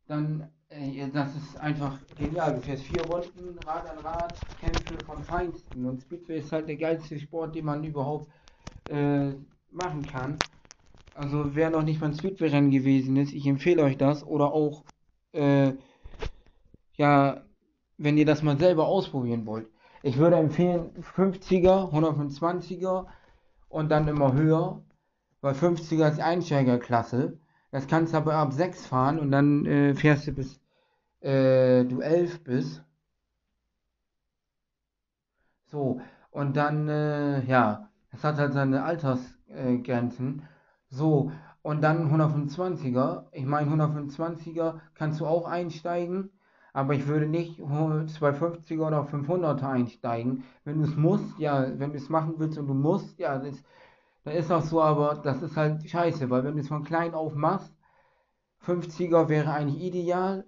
Dann, 0.07 0.49
äh, 0.67 1.07
das 1.09 1.35
ist 1.35 1.57
einfach 1.57 1.97
genial. 2.17 2.55
Du 2.55 2.61
fährst 2.61 2.83
vier 2.83 3.01
Runden, 3.03 3.57
Rad 3.65 3.89
an 3.89 3.97
Rad, 3.99 4.37
Kämpfe 4.59 5.01
vom 5.05 5.23
Feinsten. 5.23 5.85
Und 5.85 6.01
Speedway 6.01 6.39
ist 6.39 6.51
halt 6.51 6.67
der 6.67 6.75
geilste 6.75 7.17
Sport, 7.17 7.55
den 7.55 7.65
man 7.65 7.83
überhaupt 7.83 8.27
äh, 8.87 9.31
machen 9.71 10.03
kann. 10.03 10.37
Also 11.15 11.55
wer 11.55 11.69
noch 11.69 11.83
nicht 11.83 12.01
beim 12.01 12.13
Speedway-Rennen 12.13 12.71
gewesen 12.71 13.15
ist, 13.15 13.31
ich 13.31 13.47
empfehle 13.47 13.83
euch 13.83 13.97
das. 13.97 14.25
Oder 14.25 14.51
auch, 14.51 14.83
äh, 15.31 15.73
ja, 16.97 17.41
wenn 17.97 18.17
ihr 18.17 18.25
das 18.25 18.43
mal 18.43 18.57
selber 18.57 18.87
ausprobieren 18.87 19.45
wollt. 19.45 19.67
Ich 20.01 20.17
würde 20.17 20.35
empfehlen 20.37 20.91
50er, 21.15 21.91
125er 21.93 23.05
und 23.69 23.89
dann 23.89 24.07
immer 24.07 24.33
höher, 24.33 24.83
weil 25.41 25.53
50er 25.53 26.11
ist 26.11 26.19
Einsteigerklasse. 26.19 27.39
Das 27.71 27.87
kannst 27.87 28.13
du 28.13 28.17
aber 28.17 28.35
ab 28.35 28.53
6 28.53 28.85
fahren 28.85 29.19
und 29.19 29.31
dann 29.31 29.65
äh, 29.65 29.95
fährst 29.95 30.27
du 30.27 30.33
bis 30.33 30.59
äh, 31.21 31.85
du 31.85 32.01
11 32.01 32.43
bist. 32.43 32.83
So, 35.67 36.01
und 36.31 36.55
dann, 36.55 36.87
äh, 36.87 37.43
ja, 37.45 37.89
es 38.11 38.23
hat 38.23 38.37
halt 38.37 38.53
seine 38.53 38.83
Altersgrenzen. 38.83 40.43
so, 40.89 41.31
und 41.63 41.81
dann 41.81 42.11
125er. 42.11 43.25
Ich 43.31 43.45
meine, 43.45 43.71
125er 43.71 44.79
kannst 44.93 45.19
du 45.21 45.25
auch 45.25 45.45
einsteigen, 45.47 46.29
aber 46.73 46.93
ich 46.95 47.07
würde 47.07 47.27
nicht 47.27 47.59
250er 47.59 48.87
oder 48.87 49.03
500er 49.05 49.69
einsteigen. 49.69 50.43
Wenn 50.65 50.79
du 50.79 50.85
es 50.85 50.95
musst, 50.95 51.37
ja, 51.39 51.67
wenn 51.79 51.91
du 51.91 51.97
es 51.97 52.09
machen 52.09 52.35
willst 52.37 52.57
und 52.57 52.67
du 52.67 52.73
musst, 52.73 53.19
ja, 53.19 53.37
das, 53.39 53.63
dann 54.23 54.35
ist 54.35 54.51
auch 54.51 54.63
so, 54.63 54.81
aber 54.81 55.15
das 55.15 55.41
ist 55.43 55.57
halt 55.57 55.87
scheiße, 55.89 56.29
weil 56.29 56.43
wenn 56.43 56.55
du 56.55 56.61
es 56.61 56.67
von 56.69 56.83
klein 56.83 57.13
auf 57.13 57.35
machst, 57.35 57.73
50er 58.59 59.29
wäre 59.29 59.51
eigentlich 59.53 59.81
ideal, 59.83 60.45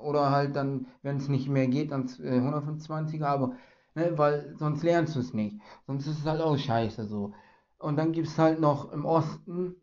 oder 0.00 0.30
halt 0.30 0.56
dann, 0.56 0.86
wenn 1.02 1.16
es 1.18 1.28
nicht 1.28 1.48
mehr 1.48 1.68
geht, 1.68 1.92
dann 1.92 2.08
125er, 2.08 3.26
aber 3.26 3.52
ne, 3.94 4.16
weil 4.16 4.54
sonst 4.58 4.82
lernst 4.82 5.16
du 5.16 5.20
es 5.20 5.34
nicht. 5.34 5.60
Sonst 5.86 6.06
ist 6.06 6.20
es 6.20 6.26
halt 6.26 6.40
auch 6.40 6.56
scheiße 6.56 7.06
so. 7.06 7.32
Und 7.78 7.96
dann 7.96 8.12
gibt 8.12 8.28
es 8.28 8.38
halt 8.38 8.60
noch 8.60 8.92
im 8.92 9.04
Osten, 9.04 9.76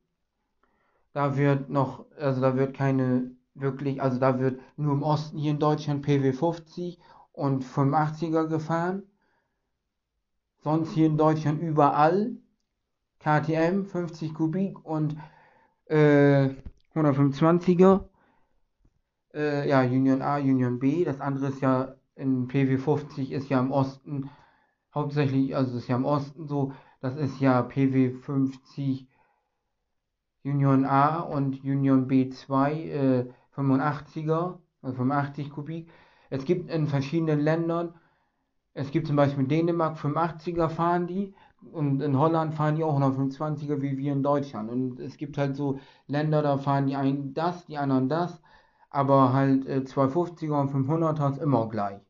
da 1.14 1.38
wird 1.38 1.70
noch, 1.70 2.06
also 2.18 2.42
da 2.42 2.56
wird 2.56 2.76
keine 2.76 3.32
wirklich, 3.56 4.02
also 4.02 4.20
da 4.20 4.40
wird 4.40 4.60
nur 4.78 4.94
im 4.94 5.04
Osten 5.04 5.38
hier 5.38 5.52
in 5.52 5.60
Deutschland 5.60 6.02
PW 6.02 6.34
50 6.34 7.00
und 7.32 7.64
85er 7.64 8.48
gefahren. 8.48 9.04
Sonst 10.62 10.92
hier 10.94 11.08
in 11.08 11.18
Deutschland 11.18 11.62
überall 11.62 12.38
KTM 13.20 13.86
50 13.86 14.34
Kubik 14.34 14.84
und 14.86 15.18
äh, 15.86 16.50
125er. 16.96 18.06
Äh, 19.34 19.68
ja, 19.68 19.82
Union 19.82 20.22
A, 20.22 20.38
Union 20.38 20.80
B. 20.80 21.04
Das 21.04 21.20
andere 21.20 21.48
ist 21.48 21.62
ja 21.62 21.96
in 22.16 22.48
PW 22.48 22.78
50 22.78 23.32
ist 23.32 23.50
ja 23.50 23.60
im 23.60 23.72
Osten 23.72 24.30
hauptsächlich, 24.94 25.56
also 25.56 25.78
ist 25.78 25.88
ja 25.88 25.96
im 25.96 26.06
Osten 26.06 26.48
so, 26.48 26.74
das 27.02 27.16
ist 27.16 27.40
ja 27.40 27.62
PW 27.62 28.12
50 28.12 29.08
Union 30.44 30.86
A 30.86 31.20
und 31.20 31.64
Union 31.64 32.08
B2 32.08 32.72
äh, 32.72 33.34
85er, 33.56 34.60
also 34.82 34.96
85 34.98 35.50
Kubik. 35.52 35.90
Es 36.30 36.46
gibt 36.46 36.70
in 36.70 36.88
verschiedenen 36.88 37.40
Ländern, 37.40 37.94
es 38.74 38.92
gibt 38.92 39.08
zum 39.08 39.16
Beispiel 39.16 39.44
in 39.44 39.50
Dänemark 39.50 39.98
85er 39.98 40.70
fahren 40.70 41.08
die 41.08 41.34
und 41.72 42.02
in 42.02 42.18
Holland 42.18 42.56
fahren 42.56 42.76
die 42.76 42.84
auch 42.84 43.00
125er 43.00 43.82
wie 43.82 43.98
wir 43.98 44.12
in 44.12 44.24
Deutschland. 44.24 44.70
Und 44.70 45.00
es 45.00 45.18
gibt 45.18 45.38
halt 45.38 45.56
so 45.56 45.80
Länder, 46.08 46.42
da 46.42 46.58
fahren 46.58 46.88
die 46.88 46.96
einen 46.96 47.34
das, 47.34 47.66
die 47.68 47.78
anderen 47.78 48.10
das, 48.10 48.42
aber 48.90 49.34
halt 49.34 49.66
äh, 49.68 49.84
250er 49.86 50.60
und 50.60 50.72
500er 50.72 51.32
ist 51.32 51.42
immer 51.42 51.70
gleich. 51.70 52.02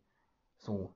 So. 0.57 0.93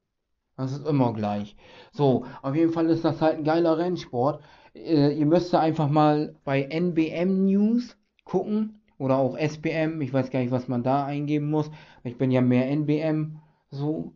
Das 0.55 0.71
ist 0.71 0.87
immer 0.87 1.13
gleich. 1.13 1.55
So, 1.91 2.25
auf 2.41 2.55
jeden 2.55 2.73
Fall 2.73 2.87
ist 2.89 3.05
das 3.05 3.21
halt 3.21 3.37
ein 3.37 3.43
geiler 3.43 3.77
Rennsport. 3.77 4.41
Äh, 4.73 5.13
ihr 5.13 5.25
müsst 5.27 5.53
einfach 5.53 5.89
mal 5.89 6.35
bei 6.43 6.63
NBM 6.63 7.45
News 7.45 7.95
gucken 8.23 8.76
oder 8.97 9.17
auch 9.17 9.37
SBM. 9.37 10.01
Ich 10.01 10.13
weiß 10.13 10.29
gar 10.31 10.39
nicht, 10.39 10.51
was 10.51 10.67
man 10.67 10.83
da 10.83 11.05
eingeben 11.05 11.49
muss. 11.49 11.69
Ich 12.03 12.17
bin 12.17 12.31
ja 12.31 12.41
mehr 12.41 12.69
NBM. 12.69 13.39
So. 13.71 14.13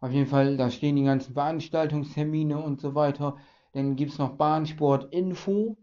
Auf 0.00 0.12
jeden 0.12 0.26
Fall, 0.26 0.56
da 0.56 0.70
stehen 0.70 0.96
die 0.96 1.04
ganzen 1.04 1.34
Veranstaltungstermine 1.34 2.58
und 2.58 2.80
so 2.80 2.94
weiter. 2.94 3.36
Dann 3.72 3.96
gibt 3.96 4.12
es 4.12 4.18
noch 4.18 4.32
Bahnsport 4.36 5.12
Info. 5.12 5.76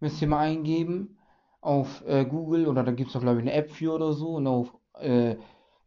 Müsst 0.00 0.22
ihr 0.22 0.28
mal 0.28 0.40
eingeben 0.40 1.18
auf 1.60 2.04
äh, 2.06 2.24
Google 2.24 2.66
oder 2.66 2.82
da 2.82 2.92
gibt 2.92 3.08
es 3.08 3.14
doch 3.14 3.20
glaube 3.20 3.38
ich 3.38 3.42
eine 3.42 3.52
App 3.52 3.70
für 3.70 3.94
oder 3.94 4.12
so. 4.12 4.34
Und 4.36 4.46
auf 4.46 4.72
äh, 5.00 5.36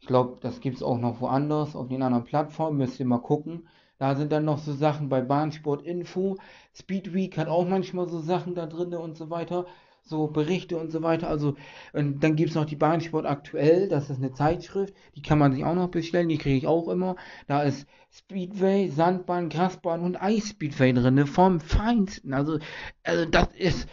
ich 0.05 0.07
glaube, 0.07 0.37
das 0.39 0.59
gibt 0.59 0.77
es 0.77 0.83
auch 0.83 0.99
noch 0.99 1.19
woanders, 1.19 1.75
auf 1.75 1.87
den 1.87 2.03
anderen 2.03 2.25
Plattformen, 2.25 2.77
müsst 2.77 2.99
ihr 2.99 3.07
mal 3.07 3.17
gucken. 3.17 3.67
Da 3.97 4.15
sind 4.15 4.31
dann 4.31 4.45
noch 4.45 4.59
so 4.59 4.71
Sachen 4.71 5.09
bei 5.09 5.21
Bahnsport 5.21 5.81
Info. 5.81 6.37
Speedweek 6.75 7.37
hat 7.39 7.47
auch 7.47 7.67
manchmal 7.67 8.07
so 8.07 8.19
Sachen 8.19 8.53
da 8.53 8.67
drin 8.67 8.93
und 8.93 9.17
so 9.17 9.31
weiter. 9.31 9.65
So 10.05 10.27
Berichte 10.27 10.77
und 10.77 10.91
so 10.91 11.01
weiter. 11.01 11.27
Also, 11.27 11.55
und 11.93 12.23
dann 12.23 12.35
gibt 12.35 12.51
es 12.51 12.55
noch 12.55 12.65
die 12.65 12.75
Bahnsport 12.75 13.25
aktuell. 13.25 13.89
Das 13.89 14.09
ist 14.09 14.17
eine 14.17 14.33
Zeitschrift. 14.33 14.93
Die 15.15 15.21
kann 15.21 15.39
man 15.39 15.53
sich 15.53 15.65
auch 15.65 15.75
noch 15.75 15.89
bestellen. 15.89 16.29
Die 16.29 16.37
kriege 16.37 16.57
ich 16.57 16.67
auch 16.67 16.87
immer. 16.87 17.15
Da 17.47 17.63
ist 17.63 17.87
Speedway, 18.11 18.89
Sandbahn, 18.89 19.49
Grasbahn 19.49 20.01
und 20.01 20.21
Eisspeedway 20.21 20.93
drin. 20.93 21.25
Vom 21.25 21.59
Feinsten. 21.59 22.33
Also, 22.33 22.59
also 23.03 23.25
das 23.25 23.49
ist 23.57 23.89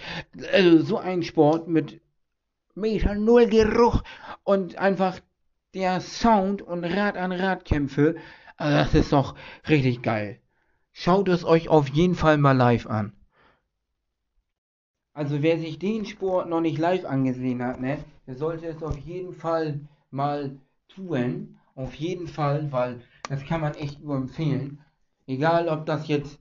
also 0.53 0.83
so 0.83 0.99
ein 0.99 1.23
Sport 1.23 1.67
mit 1.67 2.01
Meter 2.75 3.15
Null 3.15 3.49
Geruch 3.49 4.03
und 4.45 4.77
einfach 4.79 5.21
der 5.75 6.01
Sound 6.01 6.63
und 6.63 6.85
Rad 6.85 7.17
an 7.17 7.33
Rad 7.33 7.65
Kämpfe, 7.65 8.17
also 8.57 8.77
das 8.77 8.95
ist 8.95 9.13
doch 9.13 9.35
richtig 9.69 10.03
geil. 10.03 10.41
Schaut 10.93 11.29
es 11.29 11.45
euch 11.45 11.69
auf 11.69 11.89
jeden 11.89 12.15
Fall 12.15 12.37
mal 12.37 12.57
live 12.57 12.87
an. 12.87 13.15
Also 15.15 15.43
wer 15.43 15.59
sich 15.59 15.79
den 15.79 16.07
Sport 16.07 16.49
noch 16.49 16.61
nicht 16.61 16.79
live 16.79 17.05
angesehen 17.05 17.63
hat, 17.63 17.81
ne, 17.81 17.99
der 18.27 18.37
sollte 18.37 18.67
es 18.67 18.83
auf 18.83 18.97
jeden 18.99 19.35
Fall 19.35 19.81
mal 20.11 20.57
tun. 20.89 21.59
Auf 21.75 21.95
jeden 21.95 22.27
Fall, 22.27 22.71
weil 22.71 23.01
das 23.29 23.45
kann 23.45 23.61
man 23.61 23.75
echt 23.75 24.03
nur 24.03 24.17
empfehlen. 24.17 24.81
Egal 25.27 25.69
ob 25.69 25.87
das 25.87 26.09
jetzt 26.09 26.39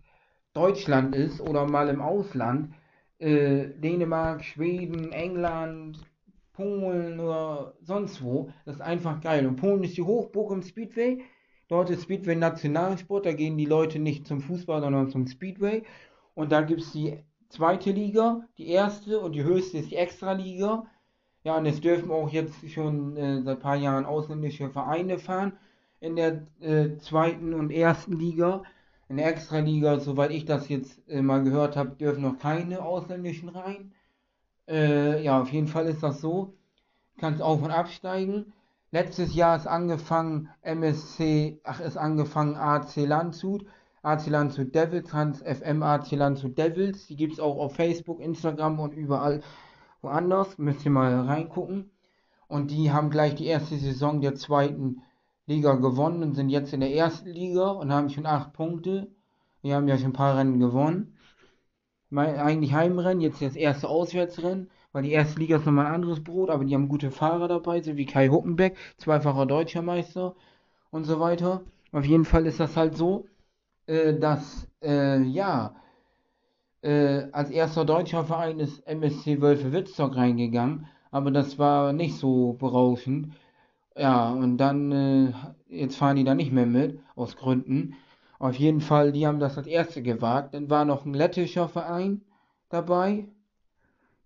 Deutschland 0.53 1.15
ist 1.15 1.39
oder 1.39 1.65
mal 1.65 1.87
im 1.87 2.01
Ausland, 2.01 2.73
äh, 3.19 3.67
Dänemark, 3.77 4.43
Schweden, 4.43 5.11
England, 5.11 5.99
Polen 6.53 7.19
oder 7.19 7.75
sonst 7.81 8.21
wo. 8.21 8.51
Das 8.65 8.75
ist 8.75 8.81
einfach 8.81 9.21
geil. 9.21 9.47
Und 9.47 9.55
Polen 9.55 9.83
ist 9.83 9.95
die 9.97 10.01
Hochburg 10.01 10.51
im 10.51 10.63
Speedway. 10.63 11.23
Dort 11.69 11.89
ist 11.89 12.03
Speedway 12.03 12.35
Nationalsport. 12.35 13.25
Da 13.25 13.33
gehen 13.33 13.57
die 13.57 13.65
Leute 13.65 13.99
nicht 13.99 14.27
zum 14.27 14.41
Fußball, 14.41 14.81
sondern 14.81 15.09
zum 15.09 15.27
Speedway. 15.27 15.83
Und 16.33 16.51
da 16.51 16.61
gibt 16.61 16.81
es 16.81 16.91
die 16.91 17.17
zweite 17.51 17.91
Liga, 17.91 18.48
die 18.58 18.67
erste 18.70 19.20
und 19.20 19.34
die 19.34 19.43
höchste 19.43 19.77
ist 19.77 19.91
die 19.91 19.98
Extraliga. 19.98 20.86
Ja, 21.43 21.58
und 21.58 21.65
es 21.65 21.81
dürfen 21.81 22.12
auch 22.12 22.29
jetzt 22.29 22.55
schon 22.70 23.17
äh, 23.17 23.41
seit 23.41 23.58
ein 23.58 23.62
paar 23.62 23.75
Jahren 23.75 24.05
ausländische 24.05 24.70
Vereine 24.70 25.17
fahren 25.17 25.53
in 26.00 26.15
der 26.15 26.48
äh, 26.60 26.98
zweiten 26.98 27.53
und 27.53 27.72
ersten 27.72 28.17
Liga. 28.20 28.63
In 29.10 29.17
der 29.17 29.27
Extraliga, 29.27 30.00
soweit 30.00 30.31
ich 30.31 30.46
das 30.46 30.70
jetzt 30.70 31.01
äh, 31.10 31.22
mal 31.22 31.43
gehört 31.43 31.75
habe, 31.75 31.91
dürfen 31.91 32.24
noch 32.24 32.39
keine 32.39 32.84
ausländischen 32.84 33.50
rein. 33.50 33.93
Äh, 34.67 35.24
ja, 35.24 35.41
auf 35.41 35.51
jeden 35.51 35.67
Fall 35.67 35.88
ist 35.88 36.03
das 36.03 36.22
so. 36.22 36.53
Kannst 37.17 37.41
auf 37.41 37.62
und 37.62 37.72
absteigen. 37.72 38.53
Letztes 38.91 39.36
Jahr 39.36 39.55
ist 39.55 39.67
angefangen 39.67 40.50
MSC, 40.62 41.60
ach, 41.63 41.79
ist 41.79 41.98
angefangen 41.98 42.55
AC 42.55 42.96
Landshut. 42.98 43.65
AC 44.01 44.27
Landshut 44.27 44.74
Devils, 44.74 45.13
Hans 45.13 45.41
FM 45.41 45.84
AC 45.84 46.12
Landshut 46.12 46.58
Devils. 46.58 47.08
Die 47.08 47.15
gibt 47.15 47.34
es 47.34 47.39
auch 47.39 47.58
auf 47.58 47.75
Facebook, 47.75 48.20
Instagram 48.20 48.79
und 48.79 48.93
überall 48.93 49.41
woanders. 50.01 50.58
Müsst 50.58 50.86
ihr 50.86 50.91
mal 50.91 51.22
reingucken. 51.22 51.91
Und 52.48 52.72
die 52.72 52.91
haben 52.91 53.10
gleich 53.10 53.36
die 53.36 53.46
erste 53.46 53.77
Saison 53.77 54.22
der 54.22 54.36
zweiten 54.36 55.01
Liga 55.46 55.75
gewonnen 55.75 56.24
und 56.24 56.34
sind 56.36 56.50
jetzt 56.50 56.74
in 56.74 56.81
der 56.81 56.93
ersten 56.93 57.29
Liga 57.29 57.72
und 57.72 57.91
haben 57.91 58.10
schon 58.10 58.25
acht 58.25 58.53
Punkte. 58.53 59.08
Die 59.63 59.74
haben 59.74 59.88
ja 59.88 59.98
schon 59.98 60.10
ein 60.10 60.13
paar 60.13 60.38
Rennen 60.38 60.60
gewonnen 60.60 61.17
mein, 62.12 62.36
eigentlich 62.38 62.74
Heimrennen, 62.74 63.22
jetzt 63.22 63.41
das 63.41 63.55
erste 63.55 63.88
Auswärtsrennen, 63.89 64.70
weil 64.91 65.03
die 65.03 65.12
erste 65.12 65.39
Liga 65.39 65.58
ist 65.58 65.65
nochmal 65.65 65.88
ein 65.88 65.96
anderes 65.96 66.24
Brot, 66.24 66.50
aber 66.50 66.65
die 66.65 66.75
haben 66.75 66.89
gute 66.89 67.10
Fahrer 67.10 67.48
dabei, 67.48 67.81
so 67.81 67.98
wie 67.98 68.05
Kai 68.05 68.27
Huppenbeck, 68.27 68.77
zweifacher 68.98 69.46
deutscher 69.46 69.81
Meister 69.81 70.36
und 70.91 71.05
so 71.05 71.20
weiter. 71.20 71.63
Auf 71.93 72.05
jeden 72.05 72.25
Fall 72.25 72.46
ist 72.46 72.60
das 72.60 72.77
halt 72.77 72.96
so, 72.98 73.25
äh, 73.88 74.13
dass, 74.19 74.67
äh, 74.81 75.21
ja, 75.23 75.75
äh, 76.81 77.27
als 77.31 77.50
erster 77.50 77.85
deutscher 77.85 78.23
Verein 78.25 78.59
ist 78.59 78.85
MSC 78.88 79.41
Wölfe 79.41 79.71
Witzstock 79.71 80.15
reingegangen, 80.15 80.88
aber 81.11 81.31
das 81.31 81.59
war 81.59 81.93
nicht 81.93 82.17
so 82.17 82.53
berauschend. 82.53 83.33
Ja, 83.97 84.31
und 84.31 84.57
dann, 84.57 84.91
äh, 84.91 85.33
jetzt 85.69 85.97
fahren 85.97 86.17
die 86.17 86.23
da 86.23 86.35
nicht 86.35 86.51
mehr 86.51 86.65
mit, 86.65 87.00
aus 87.15 87.35
Gründen. 87.38 87.95
Auf 88.39 88.55
jeden 88.55 88.81
Fall, 88.81 89.11
die 89.11 89.27
haben 89.27 89.39
das 89.39 89.57
als 89.57 89.67
erste 89.67 90.01
gewagt. 90.01 90.53
Dann 90.53 90.69
war 90.69 90.85
noch 90.85 91.05
ein 91.05 91.13
lettischer 91.13 91.69
Verein 91.69 92.21
dabei. 92.69 93.27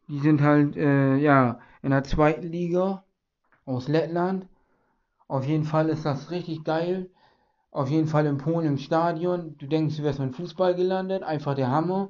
Die 0.07 0.19
sind 0.19 0.41
halt, 0.41 0.77
äh, 0.77 1.17
ja, 1.17 1.59
in 1.81 1.91
der 1.91 2.03
zweiten 2.03 2.47
Liga 2.47 3.03
aus 3.65 3.87
Lettland. 3.87 4.47
Auf 5.27 5.45
jeden 5.45 5.63
Fall 5.65 5.89
ist 5.89 6.05
das 6.05 6.31
richtig 6.31 6.63
geil. 6.63 7.09
Auf 7.75 7.89
jeden 7.89 8.07
Fall 8.07 8.25
in 8.25 8.37
Polen 8.37 8.65
im 8.65 8.77
Stadion. 8.77 9.57
Du 9.57 9.67
denkst, 9.67 9.97
du 9.97 10.03
wärst 10.03 10.19
beim 10.19 10.31
Fußball 10.31 10.75
gelandet. 10.75 11.23
Einfach 11.23 11.55
der 11.55 11.69
Hammer. 11.69 12.07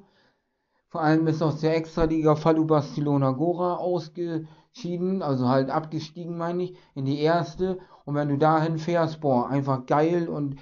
Vor 0.90 1.02
allem 1.02 1.26
ist 1.26 1.42
aus 1.42 1.60
der 1.60 1.76
Extraliga 1.76 2.36
Falu 2.36 2.66
Barcelona 2.66 3.32
Gora 3.32 3.78
ausgeschieden, 3.78 5.24
also 5.24 5.50
halt 5.50 5.72
abgestiegen, 5.72 6.38
meine 6.38 6.66
ich, 6.66 6.76
in 6.94 7.06
die 7.06 7.20
erste. 7.20 7.80
Und 8.06 8.14
wenn 8.14 8.30
du 8.30 8.38
dahin 8.38 8.78
fährst, 8.78 9.22
boah, 9.22 9.50
einfach 9.50 9.88
geil 9.88 10.30
und 10.30 10.58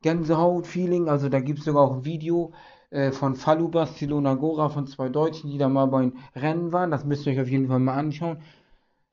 Gänsehaut-Feeling. 0.00 1.10
Also 1.10 1.28
da 1.28 1.40
gibt 1.40 1.58
es 1.58 1.66
sogar 1.66 1.82
auch 1.82 1.96
ein 1.96 2.06
Video 2.06 2.52
äh, 2.88 3.12
von 3.12 3.36
Falu 3.36 3.68
Barcelona 3.68 4.36
Gora 4.36 4.70
von 4.70 4.86
zwei 4.86 5.10
Deutschen, 5.10 5.50
die 5.50 5.58
da 5.58 5.68
mal 5.68 5.84
beim 5.84 6.14
Rennen 6.34 6.72
waren. 6.72 6.90
Das 6.90 7.04
müsst 7.04 7.26
ihr 7.26 7.34
euch 7.34 7.40
auf 7.42 7.50
jeden 7.50 7.68
Fall 7.68 7.78
mal 7.78 7.98
anschauen. 7.98 8.38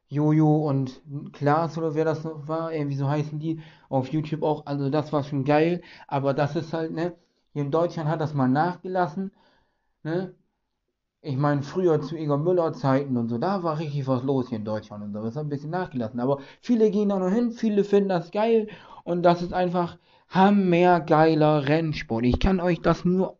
Jojo 0.09 0.67
und 0.67 1.01
Klaas 1.33 1.77
oder 1.77 1.95
wer 1.95 2.05
das 2.05 2.23
noch 2.23 2.47
war, 2.47 2.73
irgendwie 2.73 2.95
so 2.95 3.07
heißen 3.07 3.39
die, 3.39 3.59
auf 3.89 4.09
YouTube 4.09 4.43
auch. 4.43 4.65
Also 4.65 4.89
das 4.89 5.11
war 5.13 5.23
schon 5.23 5.43
geil. 5.43 5.81
Aber 6.07 6.33
das 6.33 6.55
ist 6.55 6.73
halt, 6.73 6.93
ne, 6.93 7.13
hier 7.53 7.63
in 7.63 7.71
Deutschland 7.71 8.09
hat 8.09 8.21
das 8.21 8.33
mal 8.33 8.47
nachgelassen, 8.47 9.31
ne. 10.03 10.33
Ich 11.21 11.35
meine, 11.35 11.63
früher 11.63 11.99
zu 11.99 12.15
Igor 12.15 12.37
Müller 12.37 12.73
Zeiten 12.73 13.17
und 13.17 13.27
so, 13.27 13.37
da 13.37 13.63
war 13.63 13.79
richtig 13.79 14.07
was 14.07 14.23
los 14.23 14.49
hier 14.49 14.59
in 14.59 14.65
Deutschland 14.65 15.03
und 15.03 15.13
so. 15.13 15.23
Das 15.23 15.35
hat 15.35 15.45
ein 15.45 15.49
bisschen 15.49 15.71
nachgelassen. 15.71 16.19
Aber 16.19 16.39
viele 16.61 16.91
gehen 16.91 17.09
da 17.09 17.19
noch 17.19 17.31
hin, 17.31 17.51
viele 17.51 17.83
finden 17.83 18.09
das 18.09 18.31
geil 18.31 18.67
und 19.03 19.23
das 19.23 19.41
ist 19.41 19.51
einfach 19.51 19.97
hammergeiler 20.29 21.67
Rennsport. 21.67 22.23
Ich 22.25 22.39
kann 22.39 22.59
euch 22.59 22.81
das 22.81 23.03
nur 23.03 23.37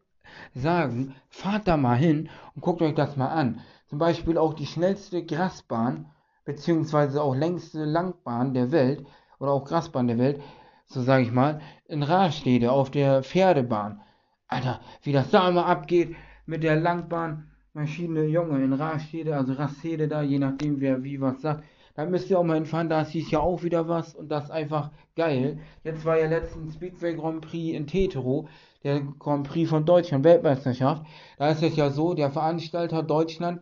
sagen. 0.53 1.15
Fahrt 1.29 1.67
da 1.67 1.77
mal 1.77 1.95
hin 1.95 2.29
und 2.55 2.62
guckt 2.62 2.81
euch 2.81 2.95
das 2.95 3.15
mal 3.15 3.29
an. 3.29 3.62
Zum 3.88 4.00
Beispiel 4.00 4.38
auch 4.38 4.53
die 4.53 4.65
schnellste 4.65 5.24
Grasbahn, 5.24 6.07
beziehungsweise 6.48 7.22
auch 7.22 7.36
längste 7.36 7.84
Langbahn 7.84 8.54
der 8.54 8.72
Welt, 8.72 9.06
oder 9.38 9.51
auch 9.51 9.66
Grasbahn 9.66 10.08
der 10.08 10.18
Welt, 10.18 10.42
so 10.86 11.01
sage 11.01 11.24
ich 11.24 11.32
mal, 11.34 11.60
in 11.88 12.04
Rastede 12.04 12.72
auf 12.72 12.89
der 12.89 13.22
Pferdebahn. 13.22 14.00
Alter, 14.48 14.80
wie 15.04 15.12
das 15.12 15.30
da 15.30 15.50
immer 15.50 15.66
abgeht 15.66 16.16
mit 16.46 16.63
der 16.63 16.77
Langbahnmaschine, 16.77 18.27
Junge, 18.27 18.63
in 18.63 18.72
Rastede, 18.72 19.36
also 19.36 19.54
Rastede 19.54 20.08
da, 20.08 20.22
je 20.22 20.39
nachdem 20.39 20.80
wer 20.80 21.04
wie 21.04 21.20
was 21.20 21.42
sagt. 21.42 21.66
Da 21.96 22.06
müsst 22.06 22.30
ihr 22.30 22.39
auch 22.39 22.46
mal 22.46 22.54
hinfahren, 22.54 22.88
da 22.88 23.04
hieß 23.04 23.30
ja 23.30 23.42
auch 23.42 23.63
wieder 23.63 23.89
was 23.89 24.16
und 24.16 24.30
das 24.30 24.46
ist 24.46 24.51
einfach 24.51 24.92
geil. 25.18 25.60
Jetzt 25.84 26.06
war 26.06 26.18
ja 26.18 26.27
letztens 26.27 26.75
Speedway 26.75 27.13
Grand 27.16 27.42
Prix 27.42 27.75
in 27.75 27.88
Tetero, 27.88 28.48
der 28.86 29.01
Grand 29.20 29.46
Prix 29.46 29.70
von 29.70 29.84
Deutschland, 29.84 30.24
Weltmeisterschaft. 30.24 31.06
Da 31.38 31.50
ist 31.50 31.62
es 31.62 31.75
ja 31.75 31.89
so, 31.89 32.13
der 32.13 32.32
Veranstalter 32.32 33.04
Deutschland 33.04 33.62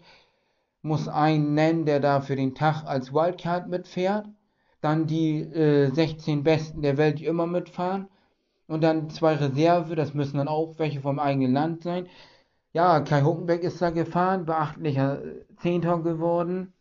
muss 0.86 1.08
einen 1.08 1.56
nennen, 1.56 1.86
der 1.86 2.00
da 2.00 2.22
für 2.22 2.36
den 2.36 2.54
Tag 2.54 2.84
als 2.86 3.12
Wildcard 3.12 3.68
mitfährt. 3.68 4.28
Dann 4.82 5.08
die 5.08 5.42
äh, 5.42 5.90
16 5.92 6.44
Besten 6.44 6.82
der 6.84 6.98
Welt, 6.98 7.20
die 7.20 7.26
immer 7.26 7.48
mitfahren. 7.48 8.08
Und 8.68 8.84
dann 8.84 9.10
zwei 9.10 9.34
Reserve, 9.36 9.96
das 9.96 10.14
müssen 10.14 10.38
dann 10.38 10.48
auch 10.48 10.76
welche 10.78 11.02
vom 11.02 11.20
eigenen 11.20 11.54
Land 11.54 11.82
sein. 11.84 12.08
Ja, 12.74 13.00
Kai 13.00 13.24
Huckenbeck 13.24 13.64
ist 13.64 13.82
da 13.82 13.90
gefahren, 13.90 14.46
beachtlicher 14.46 15.22
Zehnter 15.58 16.00
geworden 16.00 16.74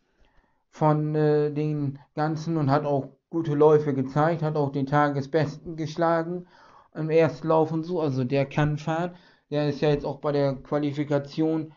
von 0.69 1.15
äh, 1.15 1.51
den 1.51 1.99
ganzen 2.15 2.57
und 2.57 2.69
hat 2.69 2.85
auch 2.85 3.09
gute 3.29 3.55
Läufe 3.55 3.93
gezeigt, 3.93 4.43
hat 4.43 4.55
auch 4.55 4.71
den 4.71 4.85
Tagesbesten 4.85 5.77
geschlagen 5.77 6.47
im 6.93 7.09
Erstlauf 7.09 7.71
und 7.71 7.83
so. 7.83 8.01
Also 8.01 8.23
der 8.23 8.45
kann 8.45 8.77
fahren. 8.77 9.15
Der 9.49 9.69
ist 9.69 9.81
ja 9.81 9.89
jetzt 9.89 10.05
auch 10.05 10.19
bei 10.19 10.31
der 10.31 10.55
Qualifikation 10.55 11.73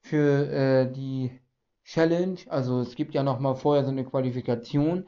für 0.00 0.50
äh, 0.50 0.92
die 0.92 1.30
Challenge. 1.84 2.38
Also 2.48 2.80
es 2.80 2.94
gibt 2.94 3.14
ja 3.14 3.22
nochmal 3.22 3.54
vorher 3.54 3.84
so 3.84 3.90
eine 3.90 4.04
Qualifikation. 4.04 5.06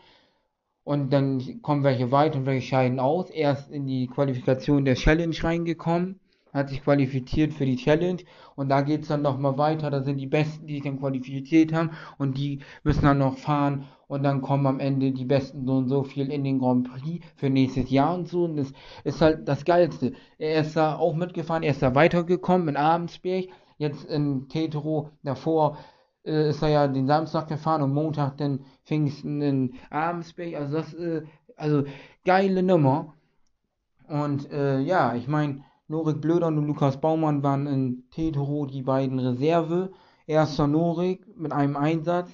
Und 0.84 1.12
dann 1.12 1.62
kommen 1.62 1.82
welche 1.82 2.10
weit 2.12 2.36
und 2.36 2.46
welche 2.46 2.66
scheiden 2.66 3.00
aus. 3.00 3.30
Erst 3.30 3.70
in 3.70 3.86
die 3.86 4.06
Qualifikation 4.06 4.84
der 4.84 4.96
Challenge 4.96 5.36
reingekommen 5.42 6.20
hat 6.54 6.68
sich 6.70 6.82
qualifiziert 6.82 7.52
für 7.52 7.66
die 7.66 7.76
Challenge 7.76 8.22
und 8.54 8.68
da 8.68 8.80
geht 8.80 9.02
es 9.02 9.08
dann 9.08 9.22
nochmal 9.22 9.58
weiter. 9.58 9.90
Da 9.90 10.02
sind 10.02 10.18
die 10.18 10.28
Besten, 10.28 10.66
die 10.66 10.74
sich 10.74 10.84
dann 10.84 11.00
qualifiziert 11.00 11.72
haben 11.72 11.90
und 12.16 12.38
die 12.38 12.60
müssen 12.84 13.02
dann 13.02 13.18
noch 13.18 13.36
fahren 13.36 13.86
und 14.06 14.22
dann 14.22 14.40
kommen 14.40 14.66
am 14.66 14.78
Ende 14.78 15.10
die 15.10 15.24
Besten 15.24 15.66
so 15.66 15.74
und 15.74 15.88
so 15.88 16.04
viel 16.04 16.30
in 16.30 16.44
den 16.44 16.60
Grand 16.60 16.88
Prix 16.88 17.26
für 17.34 17.50
nächstes 17.50 17.90
Jahr 17.90 18.14
und 18.14 18.28
so. 18.28 18.44
Und 18.44 18.56
das 18.56 18.72
ist 19.02 19.20
halt 19.20 19.48
das 19.48 19.64
Geilste. 19.64 20.12
Er 20.38 20.60
ist 20.60 20.76
da 20.76 20.96
auch 20.96 21.14
mitgefahren, 21.14 21.64
er 21.64 21.72
ist 21.72 21.82
da 21.82 21.94
weitergekommen 21.96 22.68
in 22.68 22.76
Abendsberg, 22.76 23.46
jetzt 23.76 24.04
in 24.04 24.48
Tetero 24.48 25.10
davor 25.24 25.78
äh, 26.24 26.50
ist 26.50 26.62
er 26.62 26.68
ja 26.68 26.88
den 26.88 27.06
Samstag 27.06 27.48
gefahren 27.48 27.82
und 27.82 27.92
Montag 27.94 28.36
den 28.38 28.64
Pfingsten 28.84 29.42
in 29.42 29.74
Abendsberg. 29.90 30.54
Also 30.54 30.74
das, 30.74 30.94
äh, 30.94 31.22
also 31.56 31.84
geile 32.24 32.62
Nummer. 32.62 33.14
Und 34.08 34.50
äh, 34.50 34.80
ja, 34.80 35.14
ich 35.14 35.28
meine, 35.28 35.62
Norik 35.88 36.20
Blöder 36.20 36.48
und 36.48 36.66
Lukas 36.66 37.00
Baumann 37.00 37.42
waren 37.42 37.66
in 37.66 38.04
Tetero 38.10 38.66
die 38.66 38.82
beiden 38.82 39.18
Reserve. 39.18 39.90
Erster 40.26 40.66
Norik 40.66 41.36
mit 41.36 41.52
einem 41.52 41.76
Einsatz 41.76 42.30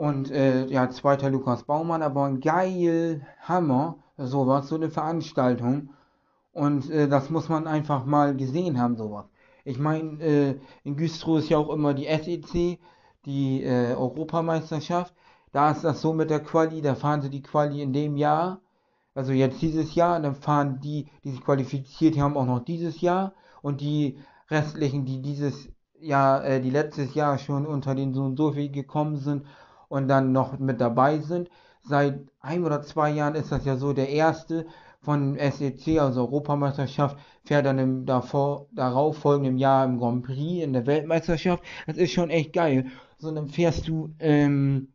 und 0.00 0.30
äh, 0.30 0.64
ja, 0.66 0.88
zweiter 0.88 1.28
Lukas 1.30 1.64
Baumann, 1.64 2.02
aber 2.02 2.24
ein 2.24 2.40
geil 2.40 3.20
Hammer, 3.42 3.98
sowas, 4.16 4.68
so 4.68 4.76
eine 4.76 4.88
Veranstaltung. 4.88 5.90
Und 6.52 6.90
äh, 6.90 7.06
das 7.06 7.30
muss 7.30 7.48
man 7.48 7.66
einfach 7.66 8.06
mal 8.06 8.34
gesehen 8.34 8.80
haben, 8.80 8.96
sowas. 8.96 9.29
Ich 9.70 9.78
meine, 9.78 10.22
äh, 10.22 10.60
in 10.84 10.96
Güstrow 10.96 11.38
ist 11.38 11.48
ja 11.48 11.58
auch 11.58 11.70
immer 11.70 11.94
die 11.94 12.06
SEC, 12.06 12.78
die 13.24 13.62
äh, 13.62 13.94
Europameisterschaft. 13.94 15.14
Da 15.52 15.70
ist 15.72 15.82
das 15.84 16.00
so 16.00 16.12
mit 16.12 16.30
der 16.30 16.40
Quali, 16.40 16.80
da 16.82 16.94
fahren 16.94 17.22
sie 17.22 17.30
die 17.30 17.42
Quali 17.42 17.82
in 17.82 17.92
dem 17.92 18.16
Jahr 18.16 18.60
also 19.14 19.32
jetzt 19.32 19.60
dieses 19.60 19.94
Jahr, 19.94 20.16
und 20.16 20.22
dann 20.22 20.34
fahren 20.34 20.80
die, 20.80 21.06
die 21.24 21.32
sich 21.32 21.44
qualifiziert 21.44 22.18
haben, 22.18 22.36
auch 22.36 22.46
noch 22.46 22.64
dieses 22.64 23.00
Jahr 23.00 23.32
und 23.62 23.80
die 23.80 24.18
restlichen, 24.48 25.04
die 25.04 25.20
dieses 25.20 25.68
Jahr, 25.98 26.44
äh, 26.44 26.60
die 26.60 26.70
letztes 26.70 27.14
Jahr 27.14 27.38
schon 27.38 27.66
unter 27.66 27.94
den 27.94 28.14
so 28.14 28.22
und 28.22 28.36
so 28.36 28.52
viel 28.52 28.70
gekommen 28.70 29.16
sind 29.16 29.44
und 29.88 30.08
dann 30.08 30.32
noch 30.32 30.58
mit 30.58 30.80
dabei 30.80 31.18
sind. 31.18 31.50
Seit 31.82 32.20
ein 32.40 32.64
oder 32.64 32.82
zwei 32.82 33.10
Jahren 33.10 33.34
ist 33.34 33.52
das 33.52 33.64
ja 33.64 33.76
so, 33.76 33.92
der 33.92 34.10
erste 34.10 34.66
von 35.02 35.38
SEC, 35.38 35.98
also 35.98 36.20
Europameisterschaft, 36.20 37.18
fährt 37.44 37.66
dann 37.66 37.78
im 37.78 38.06
davor, 38.06 38.66
darauf 38.72 39.18
folgenden 39.18 39.58
Jahr 39.58 39.84
im 39.84 39.98
Grand 39.98 40.24
Prix 40.24 40.62
in 40.62 40.72
der 40.72 40.86
Weltmeisterschaft. 40.86 41.62
Das 41.86 41.96
ist 41.96 42.12
schon 42.12 42.30
echt 42.30 42.52
geil. 42.52 42.86
So, 43.18 43.30
dann 43.30 43.48
fährst 43.48 43.88
du, 43.88 44.10
ähm, 44.18 44.88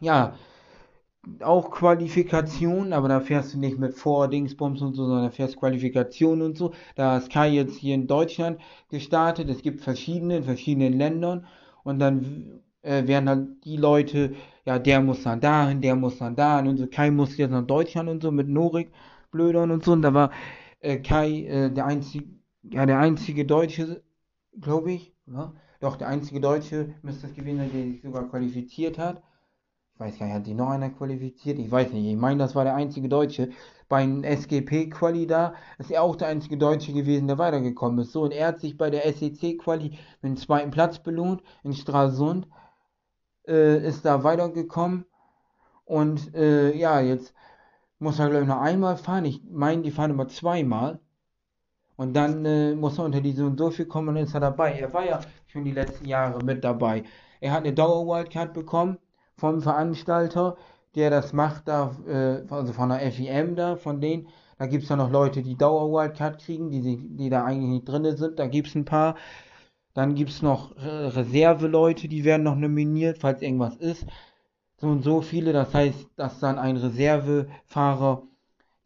ja, 0.00 0.34
auch 1.42 1.70
Qualifikation, 1.70 2.92
aber 2.92 3.08
da 3.08 3.20
fährst 3.20 3.54
du 3.54 3.58
nicht 3.58 3.78
mit 3.78 3.94
Vor-Dingsbums 3.94 4.80
und 4.82 4.94
so, 4.94 5.06
sondern 5.06 5.32
fährst 5.32 5.56
Qualifikation 5.58 6.42
und 6.42 6.56
so. 6.56 6.72
Da 6.94 7.18
ist 7.18 7.30
Kai 7.30 7.48
jetzt 7.50 7.76
hier 7.76 7.94
in 7.94 8.06
Deutschland 8.06 8.60
gestartet. 8.90 9.50
Es 9.50 9.62
gibt 9.62 9.80
verschiedene 9.82 10.38
in 10.38 10.44
verschiedenen 10.44 10.94
Ländern 10.94 11.46
und 11.84 11.98
dann 11.98 12.60
äh, 12.82 13.06
werden 13.06 13.28
halt 13.28 13.64
die 13.64 13.76
Leute, 13.76 14.34
ja, 14.64 14.78
der 14.78 15.00
muss 15.00 15.22
dann 15.22 15.40
dahin, 15.40 15.80
der 15.80 15.96
muss 15.96 16.18
dann 16.18 16.36
dahin 16.36 16.68
und 16.68 16.76
so. 16.78 16.86
Kai 16.86 17.10
muss 17.10 17.36
jetzt 17.36 17.50
nach 17.50 17.66
Deutschland 17.66 18.08
und 18.08 18.22
so 18.22 18.30
mit 18.30 18.48
Norik 18.48 18.90
Blödern 19.30 19.70
und 19.70 19.84
so. 19.84 19.92
Und 19.92 20.02
da 20.02 20.14
war 20.14 20.30
äh, 20.80 20.98
Kai 20.98 21.44
äh, 21.44 21.70
der 21.70 21.86
einzige, 21.86 22.26
ja, 22.62 22.86
der 22.86 22.98
einzige 22.98 23.44
Deutsche, 23.44 24.02
glaube 24.60 24.92
ich, 24.92 25.14
ja? 25.26 25.52
Doch, 25.80 25.96
der 25.96 26.08
einzige 26.08 26.40
Deutsche 26.40 26.94
müsste 27.02 27.28
es 27.28 27.34
gewesen 27.34 27.58
sein, 27.58 27.70
der 27.72 27.84
sich 27.84 28.02
sogar 28.02 28.28
qualifiziert 28.28 28.98
hat 28.98 29.22
ich 29.98 30.04
weiß 30.04 30.18
gar 30.20 30.26
nicht, 30.26 30.34
hat 30.36 30.44
sich 30.44 30.54
noch 30.54 30.68
einer 30.68 30.90
qualifiziert? 30.90 31.58
Ich 31.58 31.72
weiß 31.72 31.92
nicht, 31.92 32.06
ich 32.06 32.16
meine, 32.16 32.38
das 32.38 32.54
war 32.54 32.62
der 32.62 32.76
einzige 32.76 33.08
Deutsche. 33.08 33.50
Beim 33.88 34.22
SGP-Quali 34.22 35.26
da 35.26 35.54
ist 35.78 35.90
er 35.90 36.04
auch 36.04 36.14
der 36.14 36.28
einzige 36.28 36.56
Deutsche 36.56 36.92
gewesen, 36.92 37.26
der 37.26 37.38
weitergekommen 37.38 37.98
ist. 37.98 38.12
So, 38.12 38.22
und 38.22 38.32
er 38.32 38.46
hat 38.46 38.60
sich 38.60 38.78
bei 38.78 38.90
der 38.90 39.12
SEC-Quali 39.12 39.90
mit 39.90 39.98
dem 40.22 40.36
zweiten 40.36 40.70
Platz 40.70 41.00
belohnt 41.00 41.42
in 41.64 41.72
Stralsund, 41.72 42.46
äh, 43.48 43.84
ist 43.88 44.04
da 44.04 44.22
weitergekommen. 44.22 45.04
Und 45.84 46.32
äh, 46.32 46.76
ja, 46.76 47.00
jetzt 47.00 47.34
muss 47.98 48.18
er, 48.18 48.28
glaube 48.28 48.42
ich, 48.42 48.48
noch 48.48 48.60
einmal 48.60 48.96
fahren. 48.96 49.24
Ich 49.24 49.42
meine, 49.50 49.82
die 49.82 49.90
fahren 49.90 50.10
immer 50.10 50.28
zweimal. 50.28 51.00
Und 51.96 52.14
dann 52.14 52.44
äh, 52.44 52.74
muss 52.74 52.98
er 52.98 53.04
unter 53.04 53.20
die 53.20 53.32
so 53.32 53.44
und 53.46 53.58
so 53.58 53.70
viel 53.70 53.86
kommen 53.86 54.10
und 54.10 54.14
dann 54.14 54.24
ist 54.24 54.34
er 54.34 54.40
dabei. 54.40 54.72
Er 54.78 54.92
war 54.92 55.04
ja 55.04 55.20
schon 55.48 55.64
die 55.64 55.72
letzten 55.72 56.06
Jahre 56.06 56.44
mit 56.44 56.62
dabei. 56.62 57.02
Er 57.40 57.52
hat 57.52 57.64
eine 57.64 57.72
Dauer-Wildcard 57.72 58.54
bekommen 58.54 58.98
vom 59.36 59.60
Veranstalter, 59.60 60.56
der 60.94 61.10
das 61.10 61.32
macht, 61.32 61.66
da, 61.66 61.96
äh, 62.06 62.42
also 62.50 62.72
von 62.72 62.90
der 62.90 63.00
FIM 63.10 63.56
da, 63.56 63.74
von 63.76 64.00
denen. 64.00 64.28
Da 64.58 64.66
gibt 64.66 64.84
es 64.84 64.88
ja 64.88 64.96
noch 64.96 65.10
Leute, 65.10 65.42
die 65.42 65.56
Dauer-Wildcard 65.56 66.38
kriegen, 66.40 66.70
die, 66.70 67.16
die 67.16 67.30
da 67.30 67.44
eigentlich 67.44 67.70
nicht 67.70 67.88
drin 67.88 68.16
sind. 68.16 68.38
Da 68.38 68.46
gibt 68.46 68.68
es 68.68 68.74
ein 68.76 68.84
paar. 68.84 69.16
Dann 69.94 70.14
gibt 70.14 70.30
es 70.30 70.42
noch 70.42 70.76
Reserve-Leute, 70.76 72.06
die 72.06 72.22
werden 72.24 72.44
noch 72.44 72.54
nominiert, 72.54 73.18
falls 73.18 73.42
irgendwas 73.42 73.74
ist. 73.76 74.06
So 74.78 74.88
und 74.88 75.02
so 75.02 75.20
viele. 75.20 75.52
Das 75.52 75.74
heißt, 75.74 76.08
dass 76.16 76.40
dann 76.40 76.58
ein 76.58 76.76
Reservefahrer, 76.76 78.22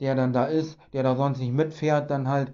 der 0.01 0.15
dann 0.15 0.33
da 0.33 0.47
ist, 0.47 0.79
der 0.93 1.03
da 1.03 1.17
sonst 1.17 1.39
nicht 1.41 1.53
mitfährt, 1.53 2.11
dann 2.11 2.29
halt 2.29 2.53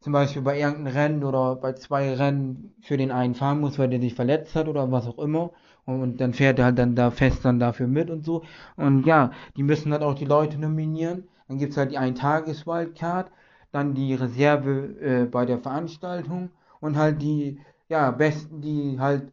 zum 0.00 0.12
Beispiel 0.12 0.42
bei 0.42 0.58
irgendeinem 0.60 0.94
Rennen 0.94 1.24
oder 1.24 1.56
bei 1.56 1.72
zwei 1.74 2.14
Rennen 2.14 2.74
für 2.82 2.96
den 2.96 3.10
einen 3.10 3.34
fahren 3.34 3.60
muss, 3.60 3.78
weil 3.78 3.88
der 3.90 4.00
sich 4.00 4.14
verletzt 4.14 4.54
hat 4.54 4.68
oder 4.68 4.90
was 4.92 5.06
auch 5.08 5.18
immer 5.18 5.50
und 5.86 6.20
dann 6.20 6.34
fährt 6.34 6.58
er 6.58 6.66
halt 6.66 6.78
dann 6.78 6.94
da 6.96 7.10
fest 7.10 7.44
dann 7.44 7.58
dafür 7.60 7.86
mit 7.88 8.10
und 8.10 8.24
so. 8.24 8.42
Und 8.76 9.06
ja, 9.06 9.32
die 9.56 9.62
müssen 9.62 9.90
dann 9.90 10.02
auch 10.02 10.14
die 10.14 10.24
Leute 10.26 10.58
nominieren. 10.58 11.28
Dann 11.48 11.58
gibt 11.58 11.72
es 11.72 11.78
halt 11.78 11.92
die 11.92 11.98
Ein-Tages-Wildcard, 11.98 13.30
dann 13.72 13.94
die 13.94 14.14
Reserve 14.14 14.70
äh, 15.00 15.24
bei 15.26 15.46
der 15.46 15.58
Veranstaltung 15.58 16.50
und 16.80 16.96
halt 16.96 17.20
die 17.22 17.60
ja, 17.88 18.10
Besten, 18.12 18.60
die 18.62 18.98
halt, 19.00 19.32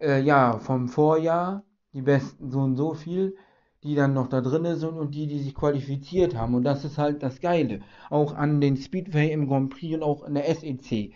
äh, 0.00 0.20
ja, 0.22 0.58
vom 0.58 0.88
Vorjahr, 0.88 1.62
die 1.92 2.02
Besten 2.02 2.50
so 2.50 2.60
und 2.60 2.76
so 2.76 2.94
viel, 2.94 3.36
die 3.82 3.94
dann 3.94 4.14
noch 4.14 4.28
da 4.28 4.40
drin 4.40 4.76
sind 4.76 4.98
und 4.98 5.14
die, 5.14 5.26
die 5.26 5.40
sich 5.40 5.54
qualifiziert 5.54 6.36
haben. 6.36 6.54
Und 6.54 6.64
das 6.64 6.84
ist 6.84 6.98
halt 6.98 7.22
das 7.22 7.40
Geile. 7.40 7.80
Auch 8.10 8.34
an 8.34 8.60
den 8.60 8.76
Speedway 8.76 9.32
im 9.32 9.48
Grand 9.48 9.70
Prix 9.70 9.94
und 9.94 10.02
auch 10.02 10.24
in 10.24 10.34
der 10.34 10.54
SEC. 10.54 11.12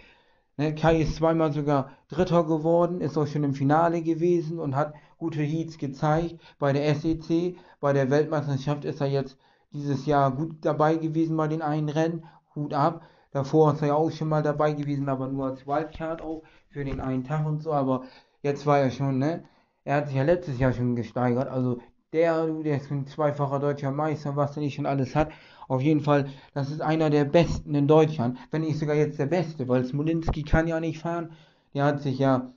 Ne, 0.57 0.75
Kai 0.75 1.01
ist 1.03 1.17
zweimal 1.17 1.53
sogar 1.53 1.91
Dritter 2.09 2.45
geworden, 2.45 3.01
ist 3.01 3.19
auch 3.19 3.27
schon 3.27 3.45
im 3.45 3.55
Finale 3.55 4.03
gewesen 4.03 4.61
und 4.61 4.77
hat 4.77 4.95
gute 5.19 5.43
Heats 5.43 5.79
gezeigt. 5.79 6.37
Bei 6.59 6.73
der 6.73 6.95
SEC, 6.95 7.57
bei 7.81 7.93
der 7.93 8.09
Weltmeisterschaft 8.11 8.85
ist 8.85 9.01
er 9.01 9.09
jetzt 9.09 9.37
dieses 9.73 10.07
Jahr 10.07 10.31
gut 10.31 10.57
dabei 10.63 10.97
gewesen 10.97 11.37
bei 11.37 11.49
den 11.49 11.63
einen 11.63 11.89
Rennen. 11.89 12.25
Hut 12.55 12.73
ab. 12.73 13.03
Davor 13.33 13.73
ist 13.73 13.83
er 13.83 13.89
ja 13.89 13.95
auch 13.95 14.13
schon 14.13 14.29
mal 14.29 14.43
dabei 14.43 14.73
gewesen, 14.75 15.09
aber 15.09 15.27
nur 15.27 15.47
als 15.47 15.67
Wildcard 15.67 16.23
auch 16.23 16.43
für 16.69 16.85
den 16.85 17.01
einen 17.01 17.25
Tag 17.25 17.45
und 17.47 17.63
so. 17.63 17.73
Aber 17.73 18.05
jetzt 18.43 18.65
war 18.65 18.79
er 18.79 18.93
schon, 18.93 19.19
ne? 19.19 19.43
Er 19.85 19.97
hat 19.97 20.09
sich 20.09 20.17
ja 20.17 20.23
letztes 20.23 20.59
Jahr 20.59 20.73
schon 20.73 20.97
gesteigert. 20.97 21.49
Also 21.49 21.81
der, 22.13 22.47
der 22.47 22.77
ist 22.77 22.91
ein 22.91 23.07
zweifacher 23.07 23.59
deutscher 23.59 23.91
Meister, 23.91 24.37
was 24.37 24.57
er 24.57 24.63
nicht 24.63 24.75
schon 24.75 24.87
alles 24.87 25.15
hat. 25.15 25.31
Auf 25.69 25.81
jeden 25.83 26.01
Fall, 26.01 26.29
das 26.55 26.71
ist 26.71 26.81
einer 26.81 27.11
der 27.11 27.25
besten 27.25 27.75
in 27.75 27.89
Deutschland, 27.89 28.39
wenn 28.51 28.63
nicht 28.63 28.79
sogar 28.79 28.95
jetzt 28.97 29.19
der 29.19 29.27
beste, 29.27 29.69
weil 29.69 29.85
Smolinski 29.85 30.43
kann 30.43 30.69
ja 30.69 30.81
nicht 30.81 31.01
fahren. 31.01 31.33
Der 31.75 31.85
hat 31.85 32.01
sich 32.03 32.19
ja 32.19 32.53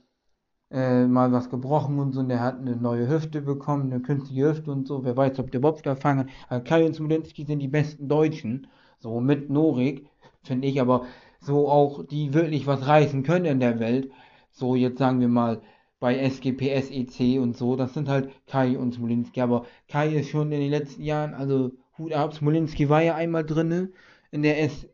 äh, 0.70 1.06
mal 1.06 1.32
was 1.32 1.50
gebrochen 1.50 1.98
und 1.98 2.12
so, 2.12 2.20
und 2.20 2.28
der 2.28 2.40
hat 2.40 2.58
eine 2.58 2.76
neue 2.76 3.08
Hüfte 3.08 3.42
bekommen, 3.42 3.92
eine 3.92 4.02
künstliche 4.02 4.48
Hüfte 4.50 4.72
und 4.72 4.86
so. 4.86 5.04
Wer 5.04 5.16
weiß, 5.16 5.38
ob 5.38 5.50
der 5.50 5.60
Bob 5.60 5.82
da 5.82 5.96
fangen. 5.96 6.30
Also 6.48 6.64
Kai 6.64 6.86
und 6.86 6.94
Smolinski 6.94 7.44
sind 7.44 7.60
die 7.60 7.68
besten 7.68 8.08
Deutschen, 8.08 8.68
so 8.98 9.20
mit 9.20 9.50
Norik, 9.50 10.08
finde 10.42 10.68
ich, 10.68 10.80
aber 10.80 11.06
so 11.40 11.68
auch, 11.68 12.04
die 12.06 12.34
wirklich 12.34 12.66
was 12.66 12.86
reißen 12.86 13.22
können 13.22 13.46
in 13.46 13.60
der 13.60 13.80
Welt. 13.80 14.10
So, 14.50 14.74
jetzt 14.74 14.98
sagen 14.98 15.20
wir 15.20 15.28
mal, 15.28 15.62
bei 16.00 16.16
SGP, 16.18 16.80
SEC 16.82 17.40
und 17.40 17.56
so, 17.56 17.76
das 17.76 17.94
sind 17.94 18.08
halt 18.08 18.30
Kai 18.46 18.78
und 18.78 18.94
Smolinski. 18.94 19.40
Aber 19.40 19.66
Kai 19.88 20.14
ist 20.16 20.30
schon 20.30 20.52
in 20.52 20.60
den 20.60 20.70
letzten 20.70 21.02
Jahren, 21.02 21.34
also 21.34 21.72
Hut 21.98 22.12
ab, 22.12 22.34
Smolinski 22.34 22.88
war 22.88 23.02
ja 23.02 23.14
einmal 23.16 23.44
drinne 23.44 23.90
in 24.30 24.42
der 24.42 24.62
S, 24.62 24.86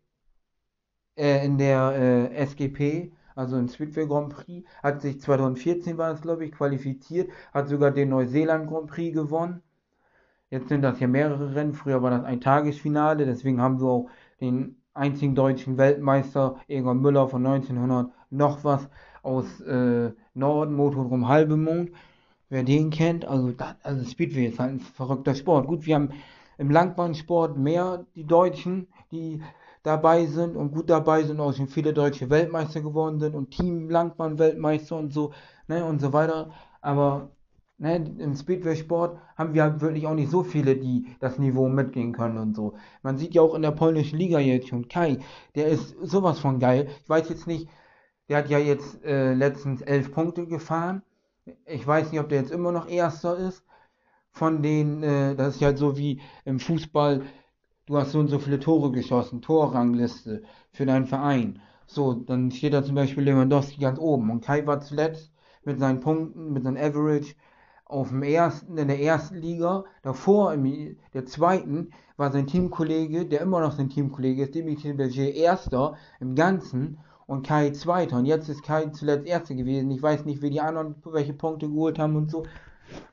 äh, 1.16 1.44
in 1.44 1.58
der 1.58 2.30
äh, 2.32 2.34
SGP, 2.36 3.12
also 3.34 3.56
im 3.56 3.68
Speedway 3.68 4.06
Grand 4.06 4.30
Prix, 4.32 4.68
hat 4.82 5.02
sich 5.02 5.20
2014 5.20 5.98
war 5.98 6.12
es 6.12 6.22
glaube 6.22 6.44
ich 6.44 6.52
qualifiziert, 6.52 7.30
hat 7.52 7.68
sogar 7.68 7.90
den 7.90 8.10
Neuseeland 8.10 8.68
Grand 8.68 8.86
Prix 8.88 9.14
gewonnen. 9.14 9.62
Jetzt 10.50 10.68
sind 10.68 10.82
das 10.82 11.00
ja 11.00 11.08
mehrere 11.08 11.54
Rennen, 11.54 11.74
früher 11.74 12.02
war 12.02 12.10
das 12.10 12.24
ein 12.24 12.40
Tagesfinale, 12.40 13.26
deswegen 13.26 13.60
haben 13.60 13.80
wir 13.80 13.88
auch 13.88 14.10
den 14.40 14.76
einzigen 14.94 15.34
deutschen 15.34 15.76
Weltmeister 15.78 16.60
Egon 16.68 17.00
Müller 17.00 17.28
von 17.28 17.44
1900 17.44 18.12
noch 18.30 18.64
was 18.64 18.88
aus 19.24 19.60
äh, 19.60 20.12
Norden, 20.34 20.74
Motorrum 20.74 21.28
Halbemond. 21.28 21.90
Wer 22.50 22.62
den 22.62 22.90
kennt, 22.90 23.24
also, 23.24 23.50
das, 23.52 23.74
also 23.82 24.04
Speedway 24.04 24.46
ist 24.46 24.58
halt 24.58 24.74
ein 24.74 24.80
verrückter 24.80 25.34
Sport. 25.34 25.66
Gut, 25.66 25.86
wir 25.86 25.94
haben 25.96 26.10
im 26.58 26.70
Langbahnsport 26.70 27.56
mehr 27.56 28.06
die 28.14 28.24
Deutschen, 28.24 28.86
die 29.10 29.40
dabei 29.82 30.26
sind 30.26 30.56
und 30.56 30.72
gut 30.72 30.88
dabei 30.88 31.22
sind, 31.22 31.40
auch 31.40 31.52
schon 31.52 31.68
viele 31.68 31.92
deutsche 31.92 32.30
Weltmeister 32.30 32.80
geworden 32.80 33.20
sind 33.20 33.34
und 33.34 33.50
Team 33.50 33.90
Langbahn-Weltmeister 33.90 34.96
und 34.96 35.12
so, 35.12 35.32
ne, 35.68 35.84
und 35.84 36.00
so 36.00 36.12
weiter. 36.12 36.50
Aber 36.80 37.30
ne, 37.78 37.96
im 38.18 38.34
Speedway-Sport 38.34 39.18
haben 39.36 39.54
wir 39.54 39.62
halt 39.62 39.80
wirklich 39.80 40.06
auch 40.06 40.14
nicht 40.14 40.30
so 40.30 40.42
viele, 40.42 40.76
die 40.76 41.06
das 41.20 41.38
Niveau 41.38 41.68
mitgehen 41.68 42.12
können 42.12 42.38
und 42.38 42.54
so. 42.54 42.74
Man 43.02 43.18
sieht 43.18 43.34
ja 43.34 43.42
auch 43.42 43.54
in 43.54 43.62
der 43.62 43.72
polnischen 43.72 44.18
Liga 44.18 44.38
jetzt 44.38 44.68
schon 44.68 44.88
Kai, 44.88 45.18
der 45.54 45.68
ist 45.68 45.96
sowas 46.02 46.38
von 46.38 46.58
geil. 46.58 46.88
Ich 47.02 47.08
weiß 47.08 47.28
jetzt 47.28 47.46
nicht, 47.46 47.68
der 48.28 48.38
hat 48.38 48.48
ja 48.48 48.58
jetzt 48.58 49.04
äh, 49.04 49.34
letztens 49.34 49.82
elf 49.82 50.12
Punkte 50.12 50.46
gefahren. 50.46 51.02
Ich 51.66 51.86
weiß 51.86 52.10
nicht, 52.10 52.20
ob 52.20 52.28
der 52.28 52.40
jetzt 52.40 52.52
immer 52.52 52.72
noch 52.72 52.88
Erster 52.88 53.36
ist. 53.36 53.64
Von 54.32 54.62
den, 54.62 55.02
äh, 55.02 55.36
das 55.36 55.56
ist 55.56 55.60
ja 55.60 55.76
so 55.76 55.96
wie 55.96 56.20
im 56.44 56.58
Fußball, 56.58 57.22
du 57.86 57.96
hast 57.96 58.12
so 58.12 58.18
und 58.18 58.28
so 58.28 58.38
viele 58.38 58.58
Tore 58.58 58.90
geschossen, 58.90 59.42
Torrangliste 59.42 60.42
für 60.72 60.86
deinen 60.86 61.06
Verein. 61.06 61.60
So, 61.86 62.14
dann 62.14 62.50
steht 62.50 62.72
da 62.72 62.82
zum 62.82 62.94
Beispiel 62.94 63.24
Lewandowski 63.24 63.80
ganz 63.80 63.98
oben. 63.98 64.30
Und 64.30 64.44
Kai 64.44 64.66
war 64.66 64.80
zuletzt 64.80 65.32
mit 65.64 65.78
seinen 65.78 66.00
Punkten, 66.00 66.52
mit 66.52 66.64
seinem 66.64 66.78
Average 66.78 67.34
auf 67.84 68.08
dem 68.08 68.22
ersten, 68.22 68.76
in 68.78 68.88
der 68.88 69.00
ersten 69.00 69.36
Liga. 69.36 69.84
Davor, 70.02 70.54
in 70.54 70.96
der 71.12 71.26
zweiten, 71.26 71.90
war 72.16 72.32
sein 72.32 72.46
Teamkollege, 72.46 73.26
der 73.26 73.42
immer 73.42 73.60
noch 73.60 73.72
sein 73.72 73.90
Teamkollege 73.90 74.44
ist, 74.44 74.54
Dimitri 74.54 74.94
Berger, 74.94 75.32
Erster 75.32 75.96
im 76.20 76.34
Ganzen 76.34 76.98
und 77.26 77.46
Kai 77.46 77.70
Zweiter. 77.70 78.16
Und 78.18 78.26
jetzt 78.26 78.48
ist 78.48 78.62
Kai 78.62 78.86
zuletzt 78.86 79.26
Erster 79.26 79.54
gewesen. 79.54 79.90
Ich 79.90 80.02
weiß 80.02 80.24
nicht, 80.24 80.42
wie 80.42 80.50
die 80.50 80.60
anderen 80.60 80.94
welche 81.04 81.32
Punkte 81.32 81.68
geholt 81.68 81.98
haben 81.98 82.16
und 82.16 82.30
so. 82.30 82.44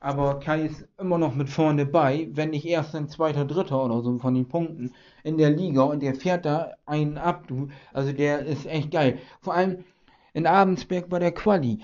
Aber 0.00 0.38
Kai 0.40 0.66
ist 0.66 0.86
immer 0.98 1.18
noch 1.18 1.34
mit 1.34 1.48
vorne 1.48 1.86
bei, 1.86 2.28
wenn 2.32 2.50
nicht 2.50 2.66
erst 2.66 2.94
ein 2.94 3.08
zweiter, 3.08 3.44
dritter 3.44 3.84
oder 3.84 4.02
so 4.02 4.18
von 4.18 4.34
den 4.34 4.46
Punkten 4.46 4.92
in 5.24 5.38
der 5.38 5.50
Liga 5.50 5.82
und 5.82 6.02
der 6.02 6.14
fährt 6.14 6.44
da 6.44 6.72
einen 6.86 7.18
ab, 7.18 7.46
du. 7.48 7.68
Also 7.92 8.12
der 8.12 8.44
ist 8.44 8.66
echt 8.66 8.90
geil. 8.90 9.18
Vor 9.40 9.54
allem 9.54 9.84
in 10.34 10.46
Abensberg 10.46 11.08
bei 11.08 11.18
der 11.18 11.32
Quali. 11.32 11.80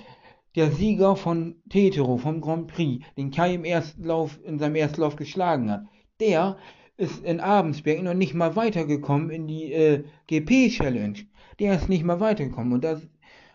Der 0.56 0.70
Sieger 0.70 1.14
von 1.14 1.56
Tetero 1.68 2.16
vom 2.16 2.40
Grand 2.40 2.66
Prix, 2.68 3.04
den 3.16 3.30
Kai 3.30 3.54
im 3.54 3.64
ersten 3.64 4.04
Lauf, 4.04 4.38
in 4.44 4.58
seinem 4.58 4.74
ersten 4.74 5.00
Lauf 5.02 5.16
geschlagen 5.16 5.70
hat, 5.70 5.84
der 6.20 6.56
ist 6.98 7.24
in 7.24 7.40
Abensberg 7.40 8.02
noch 8.02 8.14
nicht 8.14 8.34
mal 8.34 8.54
weitergekommen 8.56 9.30
in 9.30 9.46
die 9.46 9.72
äh, 9.72 10.04
GP-Challenge 10.26 11.24
der 11.58 11.74
ist 11.74 11.88
nicht 11.88 12.04
mal 12.04 12.20
weitergekommen. 12.20 12.72
Und, 12.72 12.84
das, 12.84 13.06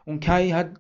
und 0.05 0.23
Kai 0.23 0.49
hat 0.49 0.71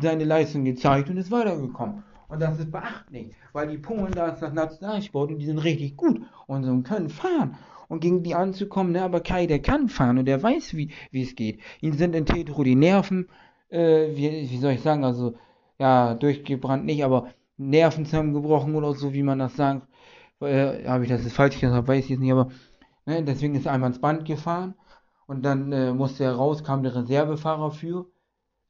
seine 0.00 0.24
Leistung 0.24 0.64
gezeigt 0.64 1.10
und 1.10 1.16
ist 1.16 1.30
weitergekommen. 1.30 2.04
Und 2.28 2.40
das 2.40 2.58
ist 2.58 2.72
beachtlich, 2.72 3.34
weil 3.52 3.68
die 3.68 3.76
Polen, 3.76 4.12
da 4.12 4.28
ist 4.28 4.40
das 4.40 4.54
Nationalsport 4.54 5.30
und 5.30 5.38
die 5.38 5.46
sind 5.46 5.58
richtig 5.58 5.96
gut 5.96 6.22
und 6.46 6.64
so 6.64 6.80
können 6.80 7.10
fahren. 7.10 7.56
Und 7.88 8.00
gegen 8.00 8.22
die 8.22 8.34
anzukommen, 8.34 8.92
ne, 8.92 9.02
aber 9.02 9.20
Kai, 9.20 9.46
der 9.46 9.60
kann 9.60 9.90
fahren 9.90 10.16
und 10.16 10.24
der 10.24 10.42
weiß, 10.42 10.74
wie, 10.74 10.90
es 11.12 11.34
geht. 11.34 11.60
Ihn 11.82 11.92
sind 11.92 12.14
in 12.14 12.24
Tetro 12.24 12.64
die 12.64 12.74
Nerven, 12.74 13.28
äh, 13.68 14.16
wie, 14.16 14.50
wie 14.50 14.56
soll 14.56 14.72
ich 14.72 14.80
sagen, 14.80 15.04
also, 15.04 15.34
ja, 15.78 16.14
durchgebrannt 16.14 16.86
nicht, 16.86 17.04
aber 17.04 17.28
Nerven 17.58 18.06
zusammengebrochen 18.06 18.74
oder 18.76 18.94
so, 18.94 19.12
wie 19.12 19.22
man 19.22 19.40
das 19.40 19.56
sagt. 19.56 19.86
Äh, 20.42 20.86
habe 20.88 21.04
ich 21.04 21.10
das 21.10 21.24
ist 21.24 21.34
falsch 21.34 21.60
gesagt, 21.60 21.88
weiß 21.88 22.04
ich 22.04 22.10
jetzt 22.10 22.20
nicht, 22.20 22.32
aber 22.32 22.48
ne, 23.06 23.22
deswegen 23.24 23.54
ist 23.54 23.66
er 23.66 23.72
einmal 23.72 23.90
ins 23.90 24.00
Band 24.00 24.24
gefahren 24.24 24.74
und 25.26 25.44
dann 25.44 25.72
äh, 25.72 25.92
musste 25.92 26.24
er 26.24 26.34
raus, 26.34 26.64
kam 26.64 26.82
der 26.82 26.94
Reservefahrer 26.94 27.70
für. 27.70 28.06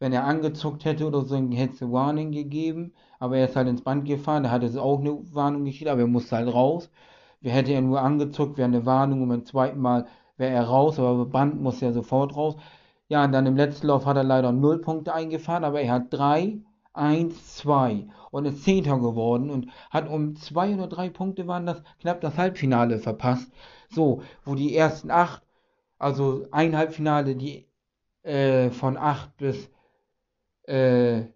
Wenn 0.01 0.13
er 0.13 0.25
angezuckt 0.25 0.85
hätte 0.85 1.07
oder 1.07 1.23
so, 1.23 1.37
hätte 1.37 1.75
es 1.75 1.83
eine 1.83 1.93
Warning 1.93 2.33
gegeben. 2.33 2.93
Aber 3.21 3.39
er 3.39 3.47
ist 3.47 3.57
halt 3.57 3.69
ins 3.69 3.83
Band 3.83 4.05
gefahren, 4.05 4.43
da 4.45 4.51
hat 4.51 4.65
es 4.65 4.77
auch 4.77 5.01
eine 5.01 5.17
Warnung 5.35 5.65
geschickt, 5.65 5.91
aber 5.91 6.03
er 6.03 6.07
musste 6.09 6.37
halt 6.37 6.53
raus. 6.53 6.91
Wer 7.41 7.53
hätte 7.53 7.73
er 7.73 7.83
nur 7.83 8.01
angezuckt, 8.01 8.59
wäre 8.59 8.69
eine 8.69 8.87
Warnung 8.87 9.23
und 9.23 9.29
beim 9.29 9.45
zweiten 9.47 9.81
Mal 9.81 10.07
wäre 10.37 10.53
er 10.53 10.65
raus, 10.65 10.99
aber 10.99 11.27
Band 11.27 11.61
musste 11.63 11.87
er 11.87 11.93
sofort 11.93 12.37
raus. 12.37 12.57
Ja, 13.09 13.25
und 13.25 13.33
dann 13.33 13.47
im 13.47 13.57
letzten 13.57 13.89
Lauf 13.89 14.07
hat 14.07 14.17
er 14.17 14.25
leider 14.25 14.53
0 14.53 14.81
Punkte 14.81 15.15
eingefahren, 15.15 15.65
aber 15.65 15.81
er 15.81 15.93
hat 15.93 16.07
3, 16.13 16.61
1, 16.95 17.57
2 17.57 18.09
und 18.31 18.47
ist 18.47 18.65
Zehnter 18.65 18.99
geworden 18.99 19.51
und 19.51 19.69
hat 19.91 20.09
um 20.09 20.37
2 20.37 20.75
oder 20.75 20.87
3 20.89 21.11
Punkte 21.11 21.47
waren 21.47 21.67
das 21.67 21.83
knapp 22.01 22.21
das 22.21 22.37
Halbfinale 22.37 22.99
verpasst. 22.99 23.51
So, 23.89 24.23
wo 24.45 24.55
die 24.55 24.77
ersten 24.77 25.11
8 25.11 25.43
also 26.03 26.49
ein 26.51 26.77
Halbfinale, 26.77 27.37
die 27.37 27.69
äh, 28.25 28.71
von 28.71 28.97
8 28.97 29.37
bis 29.37 29.71
äh, 30.65 31.27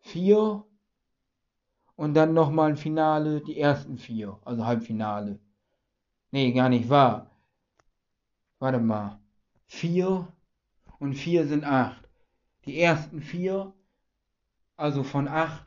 4 0.00 0.64
und 1.96 2.14
dann 2.14 2.32
nochmal 2.34 2.70
ein 2.70 2.76
Finale, 2.78 3.42
die 3.42 3.58
ersten 3.60 3.98
vier, 3.98 4.38
also 4.44 4.64
Halbfinale. 4.64 5.38
Nee, 6.30 6.52
gar 6.52 6.70
nicht 6.70 6.88
wahr. 6.88 7.30
Warte 8.58 8.78
mal. 8.78 9.20
4 9.66 10.26
und 10.98 11.14
4 11.14 11.46
sind 11.46 11.64
8. 11.64 12.08
Die 12.64 12.80
ersten 12.80 13.20
vier, 13.20 13.74
also 14.76 15.02
von 15.02 15.28
8 15.28 15.66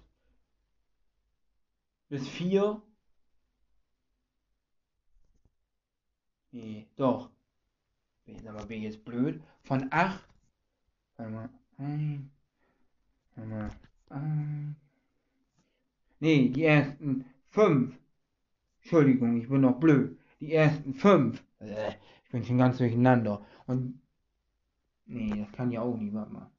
bis 2.09 2.27
4 2.27 2.81
Nee, 6.57 6.87
doch. 6.95 7.29
Bin, 8.25 8.47
aber 8.47 8.65
bin 8.65 8.81
jetzt 8.81 9.05
blöd. 9.05 9.41
Von 9.63 9.87
8. 9.91 10.27
Warte 11.17 11.31
mal. 11.31 11.49
Ein. 11.77 12.31
Warte 13.35 13.69
mal. 14.09 14.75
Nee, 16.19 16.49
die 16.49 16.63
ersten 16.63 17.25
5. 17.49 17.95
Entschuldigung, 18.81 19.37
ich 19.37 19.47
bin 19.47 19.61
noch 19.61 19.79
blöd. 19.79 20.17
Die 20.39 20.53
ersten 20.53 20.93
5. 20.95 21.43
Äh, 21.59 21.91
ich 22.23 22.31
bin 22.31 22.43
schon 22.43 22.57
ganz 22.57 22.79
durcheinander. 22.79 23.45
Und. 23.67 24.01
Nee, 25.05 25.29
das 25.43 25.51
kann 25.51 25.71
ja 25.71 25.81
auch 25.81 25.95
nicht. 25.95 26.13
Warte 26.13 26.33
mal. 26.33 26.49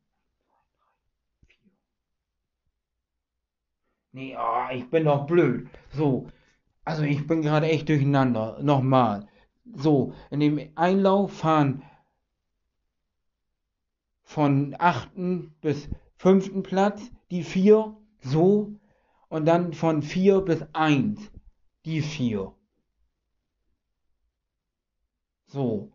Nee, 4.19 4.37
oh, 4.37 4.75
ich 4.75 4.91
bin 4.91 5.05
noch 5.05 5.29
blöd. 5.29 5.69
So. 5.93 6.27
Also 6.85 7.05
ich 7.05 7.29
bin 7.29 7.41
gerade 7.41 7.69
echt 7.69 7.89
durcheinander. 7.89 8.59
Nochmal. 8.61 9.29
So, 9.77 10.13
in 10.33 10.41
dem 10.41 10.59
Einlauf 10.75 11.33
fahren 11.35 11.85
von 14.25 14.75
achten 14.77 15.55
bis 15.61 15.89
fünften 16.17 16.65
Platz, 16.65 17.13
die 17.31 17.45
vier, 17.45 17.97
so, 18.19 18.75
und 19.29 19.47
dann 19.47 19.73
von 19.73 20.03
vier 20.03 20.41
bis 20.41 20.67
eins, 20.73 21.31
die 21.85 22.01
vier. 22.01 22.53
So, 25.47 25.93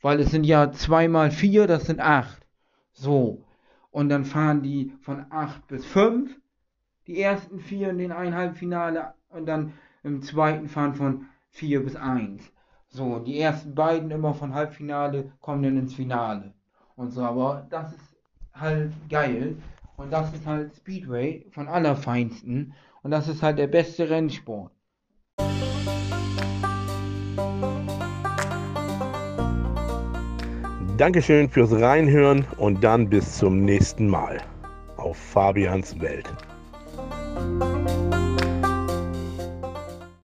weil 0.00 0.20
es 0.20 0.30
sind 0.30 0.44
ja 0.44 0.72
zwei 0.72 1.06
mal 1.06 1.30
vier, 1.30 1.66
das 1.66 1.84
sind 1.84 2.00
acht. 2.00 2.46
So, 2.92 3.44
und 3.90 4.08
dann 4.08 4.24
fahren 4.24 4.62
die 4.62 4.94
von 5.02 5.26
acht 5.28 5.66
bis 5.66 5.84
fünf, 5.84 6.34
die 7.08 7.20
ersten 7.20 7.58
vier 7.58 7.90
in 7.90 7.98
den 7.98 8.12
Einhalbfinale, 8.12 9.14
und 9.30 9.46
dann 9.46 9.72
im 10.02 10.22
zweiten 10.22 10.68
fahren 10.68 10.94
von 10.94 11.26
vier 11.50 11.82
bis 11.82 11.96
eins. 11.96 12.52
So, 12.88 13.18
die 13.18 13.40
ersten 13.40 13.74
beiden 13.74 14.10
immer 14.10 14.34
von 14.34 14.54
Halbfinale 14.54 15.32
kommen 15.40 15.62
dann 15.62 15.78
ins 15.78 15.94
Finale. 15.94 16.54
Und 16.96 17.10
so, 17.10 17.22
aber 17.22 17.66
das 17.70 17.92
ist 17.92 18.16
halt 18.54 18.92
geil. 19.10 19.56
Und 19.96 20.12
das 20.12 20.32
ist 20.32 20.46
halt 20.46 20.74
Speedway 20.76 21.46
von 21.50 21.68
allerfeinsten. 21.68 22.72
Und 23.02 23.10
das 23.10 23.28
ist 23.28 23.42
halt 23.42 23.58
der 23.58 23.66
beste 23.66 24.08
Rennsport. 24.08 24.72
Dankeschön 30.96 31.48
fürs 31.48 31.72
Reinhören 31.72 32.44
und 32.56 32.82
dann 32.82 33.08
bis 33.08 33.38
zum 33.38 33.64
nächsten 33.64 34.08
Mal 34.08 34.38
auf 34.96 35.16
Fabians 35.16 36.00
Welt. 36.00 36.26